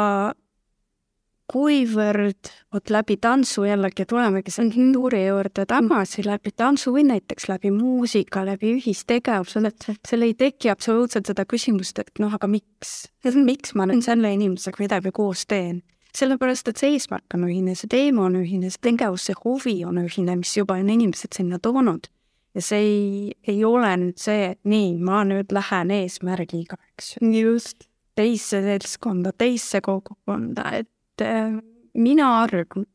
kuivõrd 1.52 2.50
vot 2.72 2.90
läbi 2.90 3.16
tantsu 3.20 3.66
jällegi 3.68 4.06
tulemegi 4.08 4.50
selle 4.50 4.72
kultuuri 4.74 5.26
juurde 5.26 5.66
tagasi, 5.68 6.24
läbi 6.26 6.54
tantsu 6.56 6.94
või 6.94 7.04
näiteks 7.10 7.48
läbi 7.50 7.70
muusika, 7.74 8.44
läbi 8.48 8.74
ühistegevusele, 8.78 9.70
et 9.70 10.08
seal 10.08 10.24
ei 10.26 10.34
teki 10.34 10.72
absoluutselt 10.72 11.28
seda 11.30 11.44
küsimust, 11.48 12.00
et 12.00 12.22
noh, 12.22 12.32
aga 12.34 12.48
miks, 12.50 12.94
miks 13.36 13.74
ma 13.76 13.86
nüüd 13.90 14.02
selle 14.06 14.32
inimesega 14.34 14.82
midagi 14.82 15.12
koos 15.14 15.44
teen. 15.46 15.82
Sellepärast, 16.14 16.68
et 16.70 16.80
see 16.80 16.94
eesmärk 16.94 17.34
on 17.34 17.48
ühine, 17.48 17.74
see 17.78 17.90
teema 17.90 18.28
on 18.28 18.38
ühine, 18.38 18.70
see 18.70 18.82
tegevus, 18.90 19.28
see 19.28 19.38
huvi 19.44 19.80
on 19.86 19.98
ühine, 20.04 20.36
mis 20.40 20.56
juba 20.56 20.78
on 20.78 20.92
inimesed 20.94 21.34
sinna 21.34 21.58
toonud. 21.58 22.10
ja 22.54 22.62
see 22.62 22.82
ei, 22.86 23.32
ei 23.50 23.64
ole 23.66 23.90
nüüd 23.98 24.20
see, 24.22 24.52
et 24.52 24.60
nii, 24.62 24.94
ma 25.02 25.24
nüüd 25.26 25.50
lähen 25.52 25.90
eesmärgiga, 25.90 26.78
eks 26.94 27.16
ju. 27.16 27.32
just. 27.40 27.88
teisse 28.14 28.60
seltskonda, 28.62 29.32
teisse 29.34 29.80
kogukonda, 29.82 30.68
et 30.78 30.90
Äh, 31.20 31.60
mina 31.94 32.28
arvan, 32.42 32.86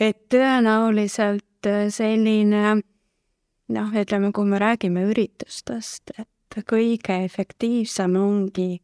et 0.00 0.26
tõenäoliselt 0.32 1.68
äh, 1.70 1.86
selline 1.94 2.80
noh, 3.70 3.92
ütleme, 3.94 4.32
kui 4.34 4.48
me 4.50 4.58
räägime 4.58 5.04
üritustest, 5.12 6.10
et 6.18 6.58
kõige 6.66 7.20
efektiivsem 7.28 8.18
ongi 8.18 8.80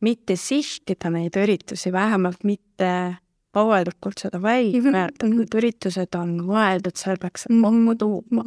mitte 0.00 0.36
sihtida 0.36 1.10
neid 1.12 1.36
üritusi, 1.36 1.92
vähemalt 1.92 2.44
mitte 2.44 2.90
avalikult 3.54 4.22
seda 4.22 4.42
välja 4.42 4.80
öelda, 4.80 5.28
et 5.42 5.54
üritused 5.58 6.16
on 6.18 6.36
mõeldud 6.46 6.96
selleks, 6.96 7.48
et 7.48 7.54
mammu 7.54 7.96
tuuma, 7.98 8.44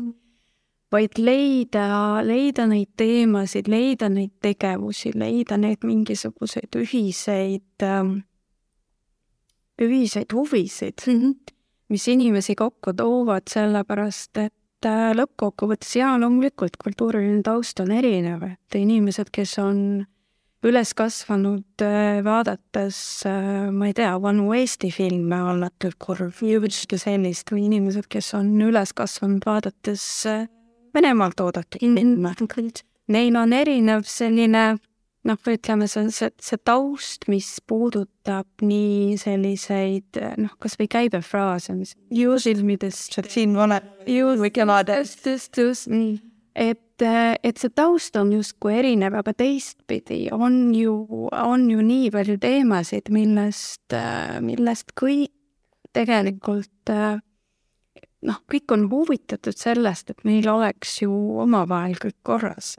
vaid 0.93 1.17
leida, 1.19 1.85
leida 2.25 2.67
neid 2.69 2.93
teemasid, 2.97 3.67
leida 3.71 4.09
neid 4.09 4.31
tegevusi, 4.41 5.11
leida 5.17 5.57
neid 5.59 5.83
mingisuguseid 5.83 6.77
ühiseid 6.79 7.85
ähm, 7.85 8.21
ühiseid 9.81 10.33
huvisid 10.33 11.01
mm, 11.07 11.19
-hmm. 11.19 11.53
mis 11.89 12.07
inimesi 12.07 12.55
kokku 12.55 12.93
toovad, 12.93 13.49
sellepärast 13.49 14.37
et 14.37 14.85
äh, 14.85 15.11
lõppkokkuvõttes 15.17 15.95
jaa, 15.97 16.15
loomulikult 16.19 16.77
kultuuriline 16.77 17.41
taust 17.43 17.79
on 17.79 17.91
erinev, 17.91 18.43
et 18.43 18.75
inimesed, 18.75 19.33
kes 19.33 19.57
on 19.59 20.05
üles 20.67 20.93
kasvanud 20.95 21.83
äh, 21.83 22.21
vaadates, 22.25 22.97
äh, 23.27 23.69
ma 23.71 23.89
ei 23.89 23.95
tea, 23.97 24.13
vanu 24.21 24.53
Eesti 24.55 24.91
filme 24.93 25.39
annatud 25.51 25.97
kurv, 26.01 26.39
just 26.45 26.97
sellist 27.01 27.51
või 27.51 27.67
inimesed, 27.67 28.07
kes 28.11 28.33
on 28.37 28.53
üles 28.63 28.95
kasvanud 28.95 29.45
vaadates 29.47 30.07
äh, 30.29 30.47
Venemaalt 30.93 31.39
oodatud 31.41 31.81
filme. 31.81 32.83
Neil 33.09 33.35
on 33.35 33.53
erinev 33.57 34.03
selline 34.05 34.75
noh, 35.25 35.39
ütleme, 35.49 35.87
see 35.89 36.03
on 36.03 36.11
see, 36.13 36.29
see 36.43 36.59
taust, 36.61 37.25
mis 37.31 37.47
puudutab 37.67 38.61
nii 38.61 39.15
selliseid 39.17 40.19
noh, 40.37 40.53
kasvõi 40.61 40.89
käibefraase, 40.91 41.73
mis 41.79 41.95
siin 43.33 43.57
vana. 43.57 43.81
juul 44.05 44.37
või 44.43 44.53
kevadest, 44.53 45.25
just, 45.25 45.57
just, 45.57 45.89
nii 45.89 46.19
et, 47.01 47.39
et 47.43 47.57
see 47.57 47.73
taust 47.73 48.15
on 48.19 48.31
justkui 48.33 48.77
erinev, 48.79 49.15
aga 49.19 49.33
teistpidi 49.33 50.27
on 50.31 50.73
ju, 50.75 50.95
on 51.31 51.69
ju 51.71 51.81
nii 51.81 52.11
palju 52.13 52.37
teemasid, 52.41 53.09
millest, 53.13 53.95
millest 54.41 54.93
kõik 54.99 55.33
tegelikult 55.93 56.93
noh, 58.23 58.39
kõik 58.49 58.73
on 58.75 58.87
huvitatud 58.91 59.57
sellest, 59.57 60.13
et 60.13 60.23
meil 60.27 60.47
oleks 60.49 61.01
ju 61.03 61.11
omavahel 61.43 61.97
kõik 61.99 62.19
korras. 62.25 62.75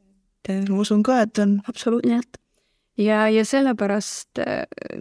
ma 0.49 0.81
usun 0.81 1.03
ka, 1.03 1.23
et 1.23 1.39
on 1.39 1.61
absoluutselt. 1.69 2.39
ja, 2.99 3.29
ja 3.29 3.45
sellepärast 3.45 4.41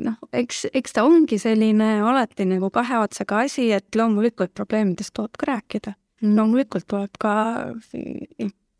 noh, 0.03 0.17
eks, 0.32 0.65
eks 0.74 0.93
ta 0.93 1.03
ongi 1.03 1.39
selline 1.39 2.01
alati 2.01 2.46
nagu 2.46 2.70
kahe 2.70 3.00
otsaga 3.03 3.43
asi, 3.48 3.72
et 3.72 3.96
loomulikult 3.96 4.53
probleemidest 4.53 5.13
tuleb 5.13 5.38
ka 5.38 5.51
rääkida. 5.53 5.96
loomulikult 6.22 6.88
tuleb 6.88 7.17
ka 7.20 7.34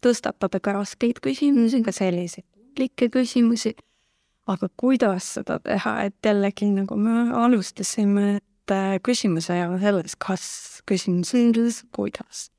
tõstatada 0.04 0.60
ka 0.64 0.76
raskeid 0.78 1.22
küsimusi, 1.24 1.82
ka 1.86 1.94
selliseid 1.96 2.46
tundlikke 2.52 3.10
küsimusi. 3.14 3.76
aga 4.46 4.68
kuidas 4.76 5.24
seda 5.38 5.56
teha, 5.64 6.04
et 6.04 6.18
jällegi 6.26 6.68
nagu 6.68 6.98
me 7.00 7.32
alustasime, 7.32 8.42
et 8.42 8.72
äh, 8.76 8.98
küsimus 9.00 9.48
ei 9.50 9.62
ole 9.64 9.80
selles, 9.80 10.18
kas, 10.20 10.82
küsimus 10.86 11.32
on 11.34 11.54
selles, 11.54 11.84
kuidas. 11.96 12.50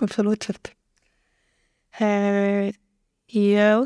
absoluutselt. 0.00 0.70
Äh, 2.00 2.70
ja 3.34 3.82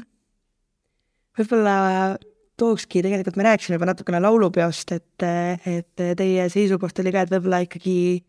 võib-olla 1.38 2.18
tookski, 2.58 3.02
tegelikult 3.02 3.36
me 3.36 3.46
rääkisime 3.46 3.78
juba 3.78 3.88
natukene 3.92 4.20
laulupeost, 4.20 4.92
et, 4.92 5.26
et 5.64 6.04
teie 6.18 6.48
seisukoht 6.52 7.00
oli 7.00 7.14
ka, 7.14 7.24
et 7.24 7.32
võib-olla 7.32 7.62
ikkagi 7.64 8.24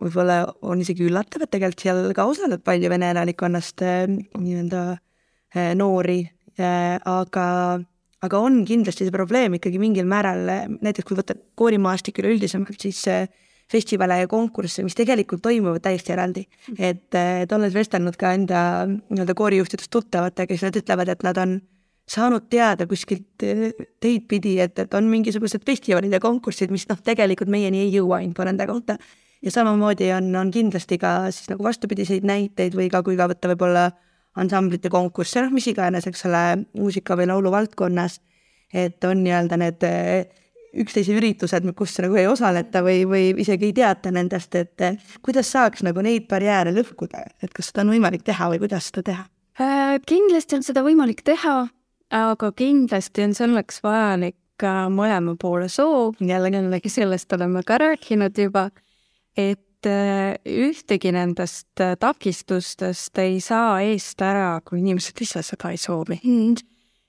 võib-olla 0.00 0.40
on 0.66 0.80
isegi 0.80 1.06
üllatav, 1.08 1.44
et 1.44 1.52
tegelikult 1.52 1.84
seal 1.84 2.02
ka 2.16 2.26
osaleb 2.28 2.64
palju 2.64 2.90
vene 2.92 3.10
elanikkonnast 3.14 3.84
äh, 3.84 4.04
nii-öelda 4.08 4.82
äh, 4.96 5.72
noori, 5.78 6.22
äh, 6.60 6.96
aga, 7.08 7.46
aga 8.24 8.40
on 8.40 8.62
kindlasti 8.68 9.06
see 9.06 9.14
probleem 9.14 9.58
ikkagi 9.58 9.80
mingil 9.82 10.08
määral, 10.08 10.42
näiteks 10.80 11.08
kui 11.08 11.18
võtta 11.20 11.36
koorimaastik 11.60 12.22
üleüldisemalt, 12.22 12.80
siis 12.80 13.04
festivale 13.70 14.16
ja 14.18 14.28
konkursse, 14.30 14.82
mis 14.82 14.96
tegelikult 14.98 15.44
toimuvad 15.44 15.84
täiesti 15.84 16.14
eraldi. 16.16 16.46
et, 16.74 17.06
et 17.14 17.52
olles 17.54 17.74
vestelnud 17.74 18.16
ka 18.18 18.32
enda 18.34 18.62
nii-öelda 18.88 19.36
koorijuhtidest 19.38 19.92
tuttavatega, 19.94 20.56
siis 20.56 20.66
nad 20.66 20.80
ütlevad, 20.80 21.12
et 21.12 21.22
nad 21.22 21.38
on 21.38 21.60
saanud 22.10 22.48
teada 22.50 22.88
kuskilt 22.90 23.38
teid 23.38 24.24
pidi, 24.26 24.56
et, 24.58 24.74
et 24.82 24.94
on 24.98 25.06
mingisugused 25.06 25.62
festivalid 25.62 26.10
ja 26.10 26.18
konkursid, 26.18 26.72
mis 26.74 26.88
noh, 26.90 26.98
tegelikult 26.98 27.52
meieni 27.52 27.84
ei 27.84 27.92
jõua 27.94 28.24
info 28.26 28.42
nende 28.48 28.66
kohta 28.66 28.96
ja 29.42 29.50
samamoodi 29.50 30.12
on, 30.12 30.36
on 30.36 30.50
kindlasti 30.50 30.98
ka 30.98 31.30
siis 31.32 31.48
nagu 31.50 31.64
vastupidiseid 31.64 32.26
näiteid 32.26 32.76
või 32.76 32.90
ka, 32.92 33.02
kui 33.06 33.16
ka 33.18 33.28
võtta 33.30 33.50
võib-olla 33.52 33.90
ansamblite 34.38 34.90
konkursse, 34.92 35.42
noh, 35.42 35.54
mis 35.54 35.66
iganes, 35.70 36.06
eks 36.06 36.26
ole, 36.28 36.42
muusika 36.78 37.16
või 37.18 37.30
laulu 37.30 37.50
valdkonnas, 37.52 38.20
et 38.72 39.02
on 39.04 39.24
nii-öelda 39.24 39.58
need 39.58 39.86
eh, 39.88 40.28
üksteise 40.80 41.16
üritused, 41.18 41.66
kus 41.76 41.96
nagu 42.04 42.18
ei 42.20 42.28
osaleta 42.30 42.84
või, 42.86 43.02
või 43.10 43.24
isegi 43.42 43.70
ei 43.70 43.74
teata 43.80 44.12
nendest, 44.14 44.54
et 44.54 44.86
eh, 44.86 45.00
kuidas 45.24 45.50
saaks 45.50 45.82
nagu 45.86 46.04
neid 46.04 46.28
barjääre 46.30 46.74
lõhkuda, 46.76 47.24
et 47.42 47.54
kas 47.56 47.72
seda 47.72 47.84
on 47.86 47.94
võimalik 47.96 48.24
teha 48.26 48.52
või 48.52 48.62
kuidas 48.62 48.92
seda 48.92 49.06
teha 49.10 49.26
äh,? 49.58 49.96
kindlasti 50.06 50.60
on 50.60 50.66
seda 50.66 50.84
võimalik 50.86 51.24
teha, 51.26 51.56
aga 52.14 52.52
kindlasti 52.56 53.26
on 53.26 53.34
selleks 53.34 53.82
vajalik 53.82 54.36
mõlema 54.92 55.34
poole 55.40 55.70
soov, 55.72 56.18
jällegi, 56.20 56.92
sellest 56.92 57.32
oleme 57.32 57.62
ka 57.66 57.78
rääkinud 57.80 58.36
juba 58.38 58.68
et 59.36 59.86
äh, 59.86 60.34
ühtegi 60.44 61.12
nendest 61.14 61.80
äh, 61.80 61.96
takistustest 62.00 63.18
ei 63.18 63.40
saa 63.44 63.80
eest 63.84 64.20
ära, 64.22 64.60
kui 64.64 64.80
inimesed 64.82 65.22
ise 65.24 65.42
seda 65.46 65.70
ei 65.70 65.80
soovi. 65.80 66.20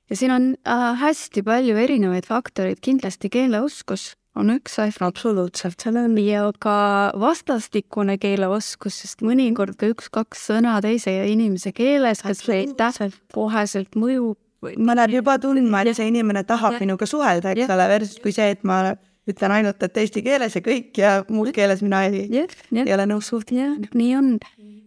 ja 0.10 0.16
siin 0.16 0.32
on 0.32 0.50
äh, 0.68 0.88
hästi 1.02 1.44
palju 1.44 1.78
erinevaid 1.78 2.28
faktoreid, 2.30 2.82
kindlasti 2.82 3.30
keeleoskus 3.30 4.12
on 4.36 4.52
üks 4.54 4.78
asi. 4.80 5.02
absoluutselt, 5.04 5.80
seal 5.82 5.98
on 6.00 6.16
ja 6.22 6.46
ka 6.60 7.12
vastastikune 7.20 8.18
keeleoskus, 8.22 9.02
sest 9.04 9.26
mõnikord 9.26 9.76
ka 9.80 9.90
üks-kaks 9.92 10.48
sõna 10.52 10.78
teise 10.84 11.14
inimese 11.28 11.74
keeles, 11.76 12.24
kas 12.24 12.44
see 12.46 12.66
täpselt 12.78 13.20
koheselt 13.36 13.98
mõjub. 14.00 14.40
ma 14.78 14.96
lähen 14.96 15.20
juba 15.20 15.38
tundma, 15.42 15.84
et 15.84 15.98
see 15.98 16.08
inimene 16.12 16.46
tahab 16.48 16.78
ja. 16.78 16.84
minuga 16.86 17.08
suhelda, 17.10 17.56
eks 17.56 17.74
ole, 17.74 17.88
versus 17.92 18.20
kui 18.24 18.32
see, 18.36 18.52
et 18.56 18.64
ma 18.64 18.94
ütlen 19.30 19.54
ainult, 19.54 19.84
et 19.84 19.98
eesti 20.02 20.24
keeles 20.26 20.56
ja 20.58 20.64
kõik 20.66 20.98
ja 20.98 21.14
muus 21.30 21.52
keeles 21.56 21.84
mina 21.86 22.04
ei, 22.08 22.26
ei 22.32 22.94
ole 22.94 23.06
nõus 23.10 23.30
suhtlema. 23.32 23.78
nii 23.94 24.12
on. 24.18 24.36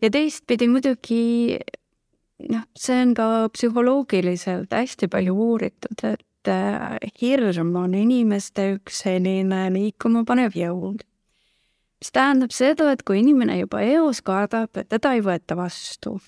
ja 0.02 0.10
teistpidi 0.10 0.68
muidugi 0.70 1.22
noh, 2.50 2.66
see 2.78 3.00
on 3.04 3.14
ka 3.16 3.28
psühholoogiliselt 3.54 4.74
hästi 4.74 5.08
palju 5.12 5.34
uuritud, 5.46 6.04
et 6.08 6.50
äh, 6.50 6.98
hirm 7.20 7.74
on 7.80 7.96
inimeste 7.98 8.72
üks 8.76 9.04
selline 9.04 9.66
liikuma 9.74 10.24
panev 10.28 10.56
jõud. 10.58 11.04
mis 12.02 12.12
tähendab 12.12 12.52
seda, 12.52 12.90
et 12.92 13.04
kui 13.06 13.22
inimene 13.22 13.60
juba 13.62 13.84
eos 13.86 14.20
kardab, 14.24 14.74
et 14.76 14.90
teda 14.92 15.14
ei 15.14 15.22
võeta 15.24 15.56
vastu, 15.56 16.18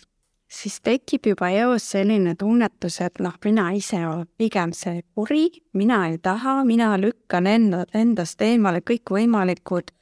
siis 0.57 0.79
tekib 0.85 1.27
juba 1.31 1.51
eos 1.55 1.85
selline 1.93 2.35
tunnetus, 2.39 3.01
et 3.05 3.21
noh, 3.25 3.35
mina 3.45 3.69
ise 3.77 4.01
olen 4.07 4.27
pigem 4.39 4.73
see 4.77 5.03
kuri, 5.15 5.49
mina 5.77 6.07
ei 6.11 6.19
taha, 6.23 6.63
mina 6.65 6.95
lükkan 7.01 7.49
enda, 7.51 7.85
endast 7.95 8.43
eemale 8.43 8.83
kõikvõimalikud 8.87 9.93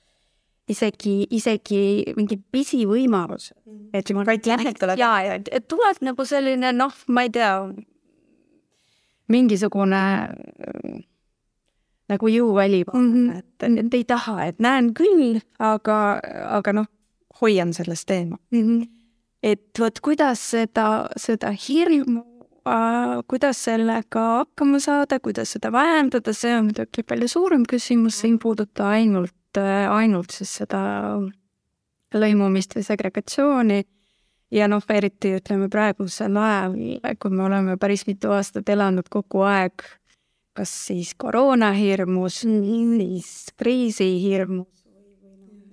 isegi, 0.70 1.16
isegi 1.34 1.80
mingi 2.16 2.38
pisivõimalused. 2.38 3.56
Mm. 3.64 3.88
et 3.92 4.12
ma 4.16 4.24
vaid 4.26 4.46
lähed 4.46 4.78
tuleb. 4.80 4.98
ja, 4.98 5.10
ja 5.22 5.34
et 5.40 5.66
tuleb 5.68 6.00
nagu 6.04 6.24
selline 6.28 6.72
noh, 6.76 6.94
ma 7.08 7.26
ei 7.26 7.32
tea, 7.34 7.52
mingisugune 9.32 10.02
nagu 12.12 12.28
jõuväli 12.28 12.82
mm, 12.84 13.12
-hmm. 13.12 13.38
et, 13.38 13.78
et 13.84 13.94
ei 13.94 14.04
taha, 14.04 14.44
et 14.46 14.58
näen 14.60 14.92
küll, 14.94 15.40
aga, 15.58 16.20
aga 16.58 16.72
noh, 16.80 16.90
hoian 17.40 17.72
sellest 17.72 18.10
eemal 18.10 18.38
mm. 18.50 18.60
-hmm 18.60 18.90
et 19.44 19.80
vot 19.80 20.00
kuidas 20.00 20.40
seda, 20.54 21.06
seda 21.20 21.52
hirmu 21.52 22.22
äh,, 22.64 23.20
kuidas 23.28 23.64
sellega 23.66 24.26
hakkama 24.40 24.80
saada, 24.80 25.20
kuidas 25.20 25.54
seda 25.56 25.72
vähendada, 25.72 26.32
see 26.32 26.54
on 26.56 26.70
muidugi 26.70 27.04
palju 27.06 27.28
suurem 27.28 27.66
küsimus, 27.68 28.20
see 28.20 28.32
ei 28.32 28.38
puuduta 28.40 28.88
ainult 28.96 29.60
äh,, 29.60 29.84
ainult 29.92 30.32
siis 30.32 30.54
seda 30.62 30.80
lõimumist 32.14 32.76
või 32.78 32.86
segregatsiooni 32.86 33.82
ja 34.54 34.68
noh, 34.70 34.84
eriti 34.88 35.34
ütleme 35.38 35.68
praegusel 35.72 36.36
ajal, 36.40 36.78
kui 37.20 37.34
me 37.34 37.44
oleme 37.48 37.76
päris 37.80 38.06
mitu 38.08 38.32
aastat 38.32 38.68
elanud 38.70 39.10
kogu 39.12 39.44
aeg 39.48 39.84
kas 40.54 40.70
siis 40.86 41.14
koroonahirmus, 41.18 42.44
siis 42.46 43.30
kriisihirmus. 43.58 44.70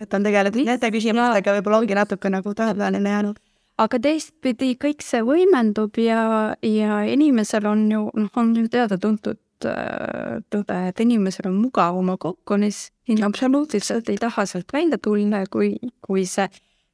et 0.01 0.13
on 0.17 0.23
tegelikult 0.25 0.65
nende 0.65 0.89
küsimustega 0.91 1.53
võib-olla 1.59 1.83
ongi 1.83 1.95
natuke 1.95 2.29
nagu 2.33 2.53
tähelepaneline 2.57 3.09
jäänud 3.09 3.39
aga 3.81 3.99
teistpidi 4.01 4.75
kõik 4.81 5.03
see 5.05 5.23
võimendub 5.25 5.97
ja, 6.01 6.53
ja 6.65 7.01
inimesel 7.09 7.67
on 7.69 7.85
ju, 7.91 8.03
noh, 8.17 8.31
on 8.37 8.51
ju 8.57 8.67
teada-tuntud 8.71 9.67
äh, 9.69 10.41
tõde, 10.53 10.79
et 10.91 11.01
inimesel 11.03 11.49
on 11.49 11.57
mugav 11.63 11.97
oma 11.97 12.17
kokonis, 12.21 12.89
absoluutselt 13.25 14.09
ei 14.11 14.19
taha 14.21 14.45
sealt 14.49 14.71
välja 14.73 14.99
tulla, 15.01 15.43
kui, 15.51 15.73
kui 16.05 16.25
see 16.29 16.47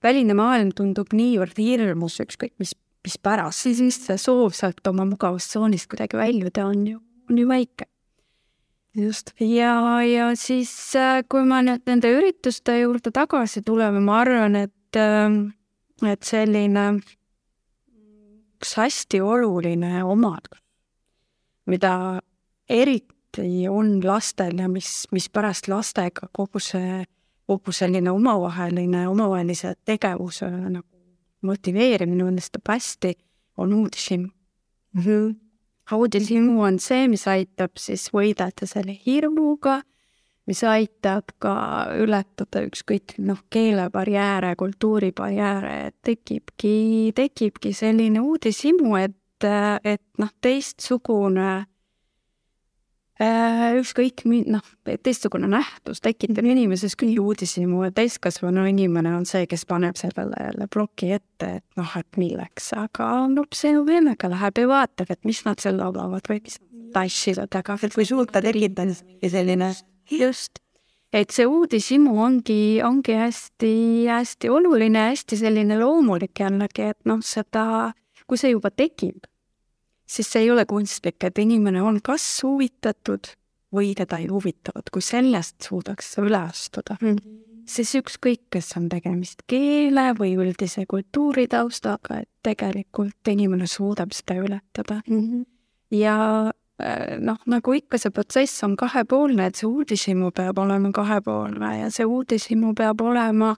väline 0.04 0.38
maailm 0.38 0.71
tundub 0.76 1.12
niivõrd 1.15 1.58
hirmus, 1.60 2.21
ükskõik 2.23 2.56
mis, 2.62 2.73
mis 3.06 3.19
pärast, 3.21 3.65
siis 3.65 4.00
see 4.06 4.17
soov 4.21 4.56
sealt 4.58 4.86
oma 4.88 5.06
mugavustsoonist 5.10 5.89
kuidagi 5.91 6.19
väljuda 6.19 6.65
on 6.69 6.88
ju, 6.93 7.04
on 7.30 7.43
ju 7.43 7.47
väike. 7.50 7.89
just. 8.97 9.34
ja, 9.39 10.02
ja 10.08 10.32
siis, 10.36 10.71
äh, 10.95 11.21
kui 11.30 11.43
me 11.45 11.62
nüüd 11.65 11.84
nende 11.89 12.13
ürituste 12.15 12.80
juurde 12.80 13.12
tagasi 13.12 13.62
tuleme, 13.62 14.00
ma 14.00 14.21
arvan, 14.23 14.56
et 14.63 14.97
äh, 14.97 15.28
et 16.05 16.23
selline 16.23 16.88
üks 18.57 18.73
hästi 18.77 19.21
oluline 19.21 20.03
omadus, 20.03 20.62
mida 21.65 22.19
eriti 22.69 23.67
on 23.69 23.99
lastel 24.03 24.57
ja 24.60 24.67
mis, 24.69 25.07
mis 25.12 25.29
pärast 25.29 25.69
lastega 25.69 26.29
kogu 26.33 26.62
see, 26.63 27.03
kogu 27.47 27.71
selline 27.71 28.12
omavaheline, 28.12 29.07
omavahelise 29.07 29.75
tegevuse 29.86 30.49
nagu 30.49 30.86
motiveerimine 31.45 32.25
õnnestub 32.25 32.65
hästi, 32.67 33.13
on 33.57 33.73
uudishimu 33.73 34.27
mm. 34.27 35.01
-hmm. 35.01 35.36
uudishimu 35.93 36.62
on 36.62 36.79
see, 36.79 37.07
mis 37.07 37.27
aitab 37.27 37.77
siis 37.77 38.10
võidelda 38.13 38.65
selle 38.65 38.97
hirmuga, 39.05 39.81
mis 40.47 40.63
aitab 40.63 41.33
ka 41.43 41.53
ületada 41.99 42.63
ükskõik 42.67 43.17
noh, 43.19 43.41
keelebarjääre, 43.53 44.55
kultuuribarjääre, 44.60 45.73
et 45.89 45.97
tekibki, 46.07 47.12
tekibki 47.15 47.73
selline 47.75 48.23
uudishimu, 48.23 48.95
et, 49.01 49.47
et 49.83 50.05
noh, 50.21 50.31
teistsugune 50.41 51.65
Äh, 53.17 53.73
ükskõik, 53.79 54.21
noh, 54.45 54.65
teistsugune 55.01 55.47
nähtus 55.49 56.03
tekitab 56.05 56.45
inimeses 56.45 56.93
küll 57.01 57.17
uudishimu 57.17 57.88
ja 57.88 57.89
täiskasvanu 57.97 58.67
inimene 58.69 59.15
on 59.17 59.25
see, 59.25 59.47
kes 59.49 59.63
paneb 59.65 59.97
sellele 59.97 60.38
jälle 60.38 60.67
ploki 60.69 61.10
ette, 61.15 61.49
et 61.57 61.79
noh, 61.81 61.95
et 61.97 62.19
milleks, 62.21 62.69
aga 62.77 63.07
no 63.31 63.47
see 63.57 63.73
võimega 63.73 64.29
läheb 64.29 64.62
ja 64.62 64.69
vaatab, 64.69 65.10
et 65.10 65.25
mis 65.25 65.41
nad 65.47 65.57
seal 65.63 65.81
laulavad 65.81 66.29
või 66.29 66.43
mis 66.45 66.60
tassivad, 66.93 67.57
aga 67.57 67.79
kui 67.89 68.05
suurt 68.05 68.36
ta 68.36 68.43
tekitab 68.45 68.93
ja 68.93 69.33
selline. 69.33 69.73
Just, 70.12 70.60
et 71.13 71.32
see 71.32 71.46
uudishimu 71.46 72.17
ongi, 72.24 72.82
ongi 72.84 73.15
hästi-hästi 73.17 74.50
oluline, 74.50 75.10
hästi 75.12 75.38
selline 75.38 75.80
loomulik 75.80 76.39
jällegi, 76.39 76.91
et 76.93 77.00
noh, 77.06 77.24
seda, 77.26 77.93
kui 78.28 78.38
see 78.38 78.52
juba 78.52 78.72
tekib 78.72 79.26
siis 80.08 80.32
see 80.32 80.46
ei 80.46 80.52
ole 80.52 80.65
kunstlik, 80.65 81.20
et 81.24 81.39
inimene 81.39 81.82
on 81.84 82.00
kas 82.04 82.26
huvitatud 82.43 83.32
või 83.76 83.91
teda 83.98 84.22
ei 84.24 84.30
huvita, 84.32 84.72
vot 84.76 84.89
kui 84.93 85.04
sellest 85.04 85.67
suudaks 85.67 86.15
üle 86.24 86.39
astuda 86.39 86.96
mm, 87.02 87.15
-hmm. 87.15 87.65
siis 87.67 87.96
ükskõik, 88.00 88.46
kas 88.56 88.72
on 88.80 88.88
tegemist 88.89 89.43
keele 89.48 90.13
või 90.20 90.38
üldise 90.39 90.86
kultuuritaustaga, 90.88 92.22
et 92.24 92.30
tegelikult 92.43 93.28
inimene 93.28 93.67
suudab 93.67 94.15
seda 94.15 94.39
ületada 94.39 95.02
mm. 95.08 95.20
-hmm. 95.20 95.46
ja 95.91 96.52
noh, 97.20 97.40
nagu 97.50 97.74
ikka, 97.74 97.98
see 97.98 98.13
protsess 98.13 98.63
on 98.63 98.76
kahepoolne, 98.78 99.48
et 99.50 99.58
see 99.58 99.70
uudishimu 99.70 100.30
peab 100.36 100.60
olema 100.62 100.92
kahepoolne 100.94 101.72
ja 101.80 101.90
see 101.94 102.06
uudishimu 102.06 102.76
peab 102.78 103.02
olema 103.02 103.56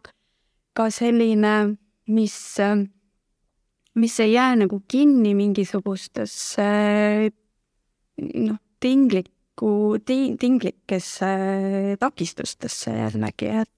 ka 0.77 0.87
selline, 0.93 1.75
mis 2.07 2.37
äh, 2.63 2.85
mis 3.99 4.19
ei 4.19 4.33
jää 4.33 4.55
nagu 4.55 4.81
kinni 4.87 5.33
mingisugustesse 5.35 6.69
noh, 8.35 8.59
tingliku 8.79 9.97
ti,, 10.05 10.35
tinglikesse 10.39 11.31
takistustesse 11.99 12.95
jällegi, 12.95 13.51
et 13.61 13.71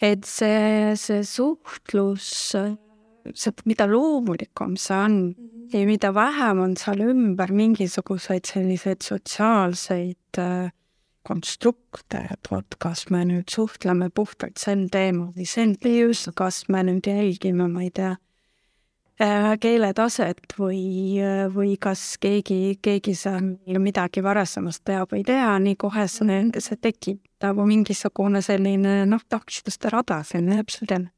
et 0.00 0.24
see, 0.24 0.94
see 0.94 1.24
suhtlus, 1.26 2.54
see, 3.34 3.54
mida 3.68 3.88
loomulikum 3.90 4.76
see 4.80 4.96
on 4.96 5.18
ja 5.72 5.84
mida 5.88 6.12
vähem 6.14 6.62
on 6.64 6.76
seal 6.80 7.02
ümber 7.10 7.52
mingisuguseid 7.52 8.48
selliseid 8.48 9.04
sotsiaalseid 9.04 10.40
äh, 10.40 10.70
konstrukte, 11.28 12.22
et 12.32 12.48
kas 12.80 13.08
me 13.12 13.24
nüüd 13.28 13.50
suhtleme 13.52 14.08
puhtalt 14.08 14.56
sel 14.58 14.86
teemal 14.92 15.34
sel 15.44 15.76
teemal, 15.80 16.32
kas 16.36 16.64
me 16.72 16.84
nüüd 16.88 17.10
jälgime, 17.10 17.68
ma 17.68 17.84
ei 17.84 17.92
tea 17.92 18.16
Äh, 19.18 19.56
keeletaset 19.58 20.52
või, 20.54 21.18
äh, 21.18 21.48
või 21.50 21.72
kas 21.74 22.20
keegi, 22.22 22.78
keegi 22.78 23.16
seal 23.18 23.48
midagi 23.82 24.22
varasemast 24.22 24.84
teab 24.86 25.10
või 25.10 25.24
ei 25.24 25.26
tea, 25.26 25.56
nii 25.58 25.74
kohe 25.74 26.04
see, 26.06 26.36
see 26.62 26.78
tekitab 26.78 27.58
mingisugune 27.66 28.38
selline 28.46 29.00
noh, 29.10 29.24
takistuste 29.26 29.90
rada, 29.90 30.20
selline 30.22 30.60
täpselt. 30.60 31.10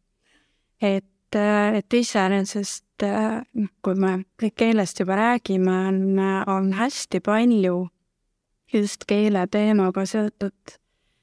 et, 0.80 1.04
äh, 1.04 1.09
et 1.36 1.94
iseenesest 1.94 3.04
noh, 3.04 3.70
kui 3.82 3.96
me 3.96 4.24
keelest 4.56 5.00
juba 5.00 5.16
räägime, 5.16 5.76
on, 5.88 6.18
on 6.46 6.72
hästi 6.76 7.20
palju 7.24 7.88
just 8.72 9.06
keele 9.08 9.46
teemaga 9.50 10.04
seotud, 10.06 10.74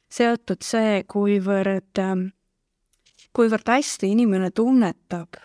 seotud 0.10 0.63
see, 0.65 1.04
kuivõrd, 1.08 2.02
kuivõrd 3.36 3.76
hästi 3.76 4.12
inimene 4.15 4.50
tunnetab 4.52 5.38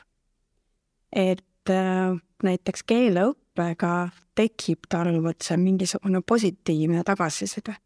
et 1.12 1.70
äh, 1.70 2.16
näiteks 2.42 2.85
keeleõppega 2.88 3.94
tekib 4.38 4.88
tal 4.90 5.12
vot 5.25 5.44
see 5.44 5.59
mingisugune 5.61 6.22
positiivne 6.27 7.05
tagasiside. 7.07 7.77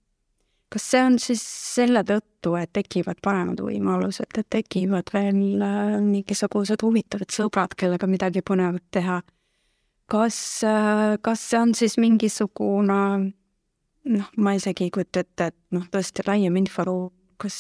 Kas 0.73 0.89
see 0.91 1.03
on 1.05 1.19
siis 1.23 1.43
selle 1.47 2.03
tõttu, 2.07 2.57
et 2.59 2.73
tekivad 2.75 3.21
paremad 3.23 3.61
võimalused, 3.63 4.33
et 4.39 4.49
tekivad 4.51 5.13
veel 5.15 5.63
äh, 5.63 5.97
mingisugused 6.03 6.83
huvitavad 6.83 7.33
sõbrad, 7.33 7.77
kellega 7.79 8.09
midagi 8.11 8.43
põnevat 8.47 8.85
teha? 8.91 9.23
kas, 10.11 10.39
äh, 10.67 11.17
kas 11.23 11.43
see 11.51 11.59
on 11.61 11.75
siis 11.75 11.97
mingisugune 11.99 13.01
noh, 14.07 14.33
ma 14.37 14.55
isegi 14.55 14.87
ei 14.87 14.95
kujuta 14.95 15.23
ette, 15.25 15.51
et 15.51 15.57
noh, 15.75 15.87
tõesti 15.91 16.25
laiem 16.27 16.59
inforuum, 16.61 17.11
kas, 17.43 17.57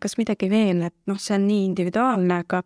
kas 0.00 0.16
midagi 0.20 0.48
veel, 0.52 0.82
et 0.90 0.96
noh, 1.08 1.20
see 1.20 1.36
on 1.38 1.46
nii 1.48 1.64
individuaalne, 1.70 2.40
aga 2.44 2.62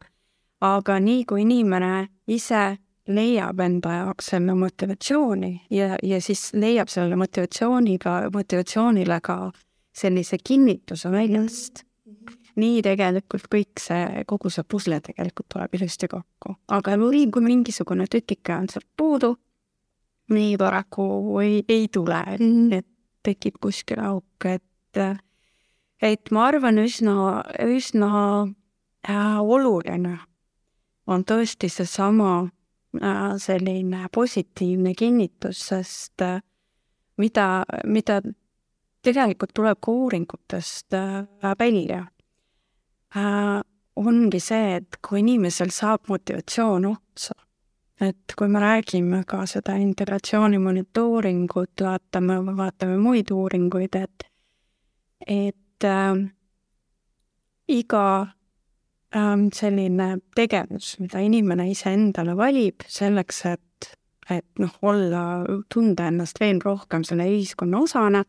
aga 0.61 0.99
nii 1.01 1.25
kui 1.29 1.45
inimene 1.47 2.09
ise 2.29 2.65
leiab 3.11 3.61
enda 3.65 3.95
jaoks 4.03 4.31
selle 4.35 4.55
motivatsiooni 4.59 5.53
ja, 5.73 5.97
ja 6.03 6.21
siis 6.23 6.51
leiab 6.55 6.91
selle 6.93 7.17
motivatsiooniga, 7.19 8.29
motivatsioonile 8.35 9.21
ka 9.25 9.39
sellise 10.01 10.39
kinnituse 10.41 11.11
väljast, 11.13 11.85
nii 12.61 12.81
tegelikult 12.85 13.47
kõik 13.53 13.81
see, 13.81 14.25
kogu 14.29 14.51
see 14.53 14.65
pusle 14.69 15.01
tegelikult 15.05 15.49
tuleb 15.55 15.77
ilusti 15.79 16.09
kokku. 16.11 16.57
aga 16.69 16.97
või 17.01 17.27
kui 17.33 17.45
mingisugune 17.45 18.07
tükike 18.11 18.57
on 18.57 18.69
sealt 18.73 18.89
puudu, 18.97 19.35
nii 20.35 20.57
paraku 20.59 21.05
ei, 21.45 21.65
ei 21.69 21.89
tule, 21.93 22.23
et 22.77 22.89
tekib 23.23 23.61
kuskil 23.61 24.01
auk, 24.03 24.49
et 24.49 24.97
et 26.01 26.31
ma 26.33 26.47
arvan, 26.49 26.81
üsna, 26.81 27.43
üsna 27.61 28.11
äh, 29.07 29.39
oluline 29.41 30.17
on 31.11 31.25
tõesti 31.27 31.69
seesama 31.71 32.33
äh, 32.97 33.37
selline 33.39 34.09
positiivne 34.15 34.95
kinnitus, 34.99 35.61
sest 35.71 36.25
äh, 36.25 36.41
mida, 37.21 37.65
mida 37.85 38.21
tegelikult 39.03 39.55
tuleb 39.55 39.79
ka 39.81 39.93
uuringutest 39.93 40.95
äh, 40.95 41.55
välja, 41.59 42.05
ongi 44.01 44.41
see, 44.41 44.75
et 44.79 44.99
kui 45.03 45.21
inimesel 45.21 45.73
saab 45.75 46.09
motivatsioon 46.09 46.87
otsa, 46.91 47.35
et 48.01 48.35
kui 48.39 48.49
me 48.49 48.61
räägime 48.63 49.25
ka 49.29 49.45
seda 49.51 49.77
integratsiooni 49.81 50.59
monitooringut, 50.63 51.83
vaatame, 51.83 52.39
vaatame 52.57 52.99
muid 53.03 53.33
uuringuid, 53.35 53.97
et, 53.99 54.29
et 55.27 55.85
äh, 55.85 56.15
iga 57.69 58.05
ähm, 59.15 59.49
selline 59.55 60.19
tegevus, 60.37 60.97
mida 61.01 61.23
inimene 61.25 61.69
iseendale 61.71 62.37
valib 62.39 62.87
selleks, 62.89 63.45
et, 63.53 63.93
et 64.31 64.63
noh, 64.63 64.75
olla, 64.83 65.25
tunda 65.73 66.09
ennast 66.11 66.41
veel 66.41 66.63
rohkem 66.65 67.05
selle 67.07 67.29
ühiskonna 67.31 67.85
osana, 67.85 68.25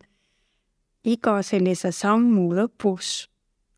iga 1.07 1.39
sellise 1.45 1.91
sammu 1.95 2.51
lõpus 2.55 3.27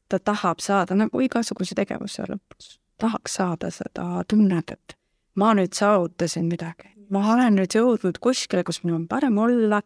ta 0.09 0.19
tahab 0.19 0.61
saada, 0.61 0.95
nagu 0.97 1.21
igasuguse 1.23 1.75
tegevuse 1.77 2.25
lõpus, 2.29 2.77
tahaks 3.01 3.39
saada 3.39 3.71
seda 3.73 4.23
tunnet, 4.29 4.75
et 4.75 4.97
ma 5.39 5.53
nüüd 5.57 5.73
saavutasin 5.73 6.45
midagi, 6.51 6.91
ma 7.13 7.23
olen 7.33 7.57
nüüd 7.57 7.73
jõudnud 7.73 8.19
kuskile, 8.23 8.65
kus 8.67 8.83
mul 8.83 8.99
on 8.99 9.07
parem 9.09 9.37
olla, 9.41 9.81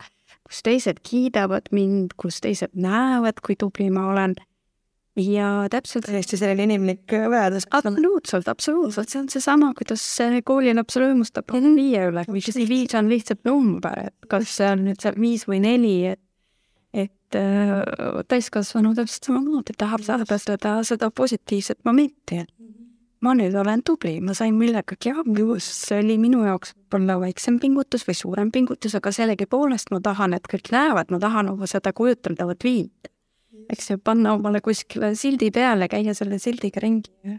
kus 0.48 0.64
teised 0.66 1.00
kiidavad 1.08 1.72
mind, 1.76 2.18
kus 2.20 2.42
teised 2.44 2.76
näevad, 2.76 3.40
kui 3.46 3.56
tubli 3.60 3.90
ma 3.94 4.10
olen 4.12 4.36
ja 5.18 5.66
täpselt 5.72 6.06
täiesti 6.06 6.38
selline 6.38 6.68
inimlik 6.68 7.12
vajadus. 7.30 7.66
absoluutselt, 7.72 8.48
absoluutselt, 8.48 9.10
see 9.10 9.22
on 9.24 9.30
seesama, 9.32 9.72
kuidas 9.78 10.04
koolilaps 10.46 11.00
rõõmustab 11.00 11.48
mm 11.54 11.64
-hmm. 11.64 11.76
viie 11.76 12.06
üle, 12.12 12.26
kui 12.26 12.42
see 12.42 12.68
viis 12.70 12.96
on 12.96 13.10
lihtsalt 13.10 13.46
number, 13.46 14.08
et 14.08 14.30
kas 14.30 14.58
see 14.60 14.70
on 14.72 14.86
nüüd 14.86 15.02
seal 15.02 15.18
viis 15.20 15.48
või 15.48 15.60
neli, 15.64 15.98
et 16.14 16.22
et 17.28 17.40
äh, 17.40 18.22
täiskasvanu 18.28 18.94
täpselt 18.96 19.28
samamoodi 19.30 19.76
tahab 19.78 20.06
saada 20.06 20.40
seda, 20.40 21.12
positiivset 21.12 21.80
momenti, 21.86 22.44
et 22.44 22.54
ma 23.22 23.34
nüüd 23.36 23.56
olen 23.58 23.84
tubli, 23.84 24.20
ma 24.22 24.36
sain 24.38 24.56
millegagi 24.56 25.12
hakkama, 25.12 25.60
see 25.64 26.00
oli 26.00 26.18
minu 26.22 26.46
jaoks 26.46 26.76
võib-olla 26.78 27.20
väiksem 27.26 27.60
pingutus 27.60 28.08
või 28.08 28.16
suurem 28.16 28.52
pingutus, 28.54 28.96
aga 28.96 29.12
sellegipoolest 29.12 29.92
ma 29.92 30.00
tahan, 30.04 30.38
et 30.38 30.48
kõik 30.48 30.72
näevad, 30.72 31.12
ma 31.12 31.20
tahan 31.20 31.52
oma 31.56 31.68
seda 31.68 31.94
kujuteldavat 31.98 32.64
viit 32.64 33.12
eks 33.70 33.92
ju, 33.92 33.98
panna 34.04 34.34
omale 34.38 34.62
kuskile 34.64 35.14
sildi 35.16 35.50
peale, 35.54 35.88
käia 35.92 36.14
selle 36.18 36.40
sildiga 36.40 36.82
ringi 36.84 37.12
ja 37.26 37.38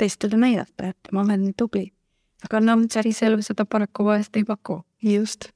teistele 0.00 0.38
näidata, 0.40 0.92
et 0.92 1.12
ma 1.12 1.22
olen 1.22 1.52
tubli. 1.58 1.90
aga 2.42 2.60
no 2.60 2.74
päriselu 2.94 3.42
seda 3.42 3.64
paraku 3.64 4.04
vahest 4.04 4.36
ei 4.36 4.44
paku. 4.44 4.82
just, 5.02 5.50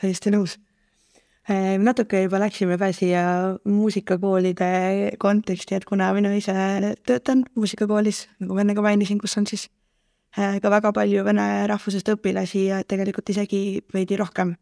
täiesti 0.00 0.30
nõus. 0.30 0.58
Natuke 1.46 2.24
juba 2.24 2.40
läksime 2.42 2.74
ka 2.78 2.88
siia 2.90 3.22
muusikakoolide 3.70 5.14
konteksti, 5.22 5.76
et 5.76 5.84
kuna 5.86 6.08
mina 6.16 6.32
ise 6.34 6.52
töötan 7.06 7.44
muusikakoolis, 7.54 8.24
nagu 8.42 8.56
ma 8.56 8.64
enne 8.64 8.74
ka 8.74 8.82
mainisin, 8.82 9.20
kus 9.22 9.36
on 9.38 9.46
siis 9.46 9.68
ka 10.34 10.70
väga 10.72 10.90
palju 10.92 11.22
vene 11.24 11.44
rahvusest 11.70 12.10
õpilasi 12.16 12.64
ja 12.72 12.80
tegelikult 12.82 13.30
isegi 13.30 13.60
veidi 13.94 14.18
rohkem 14.18 14.56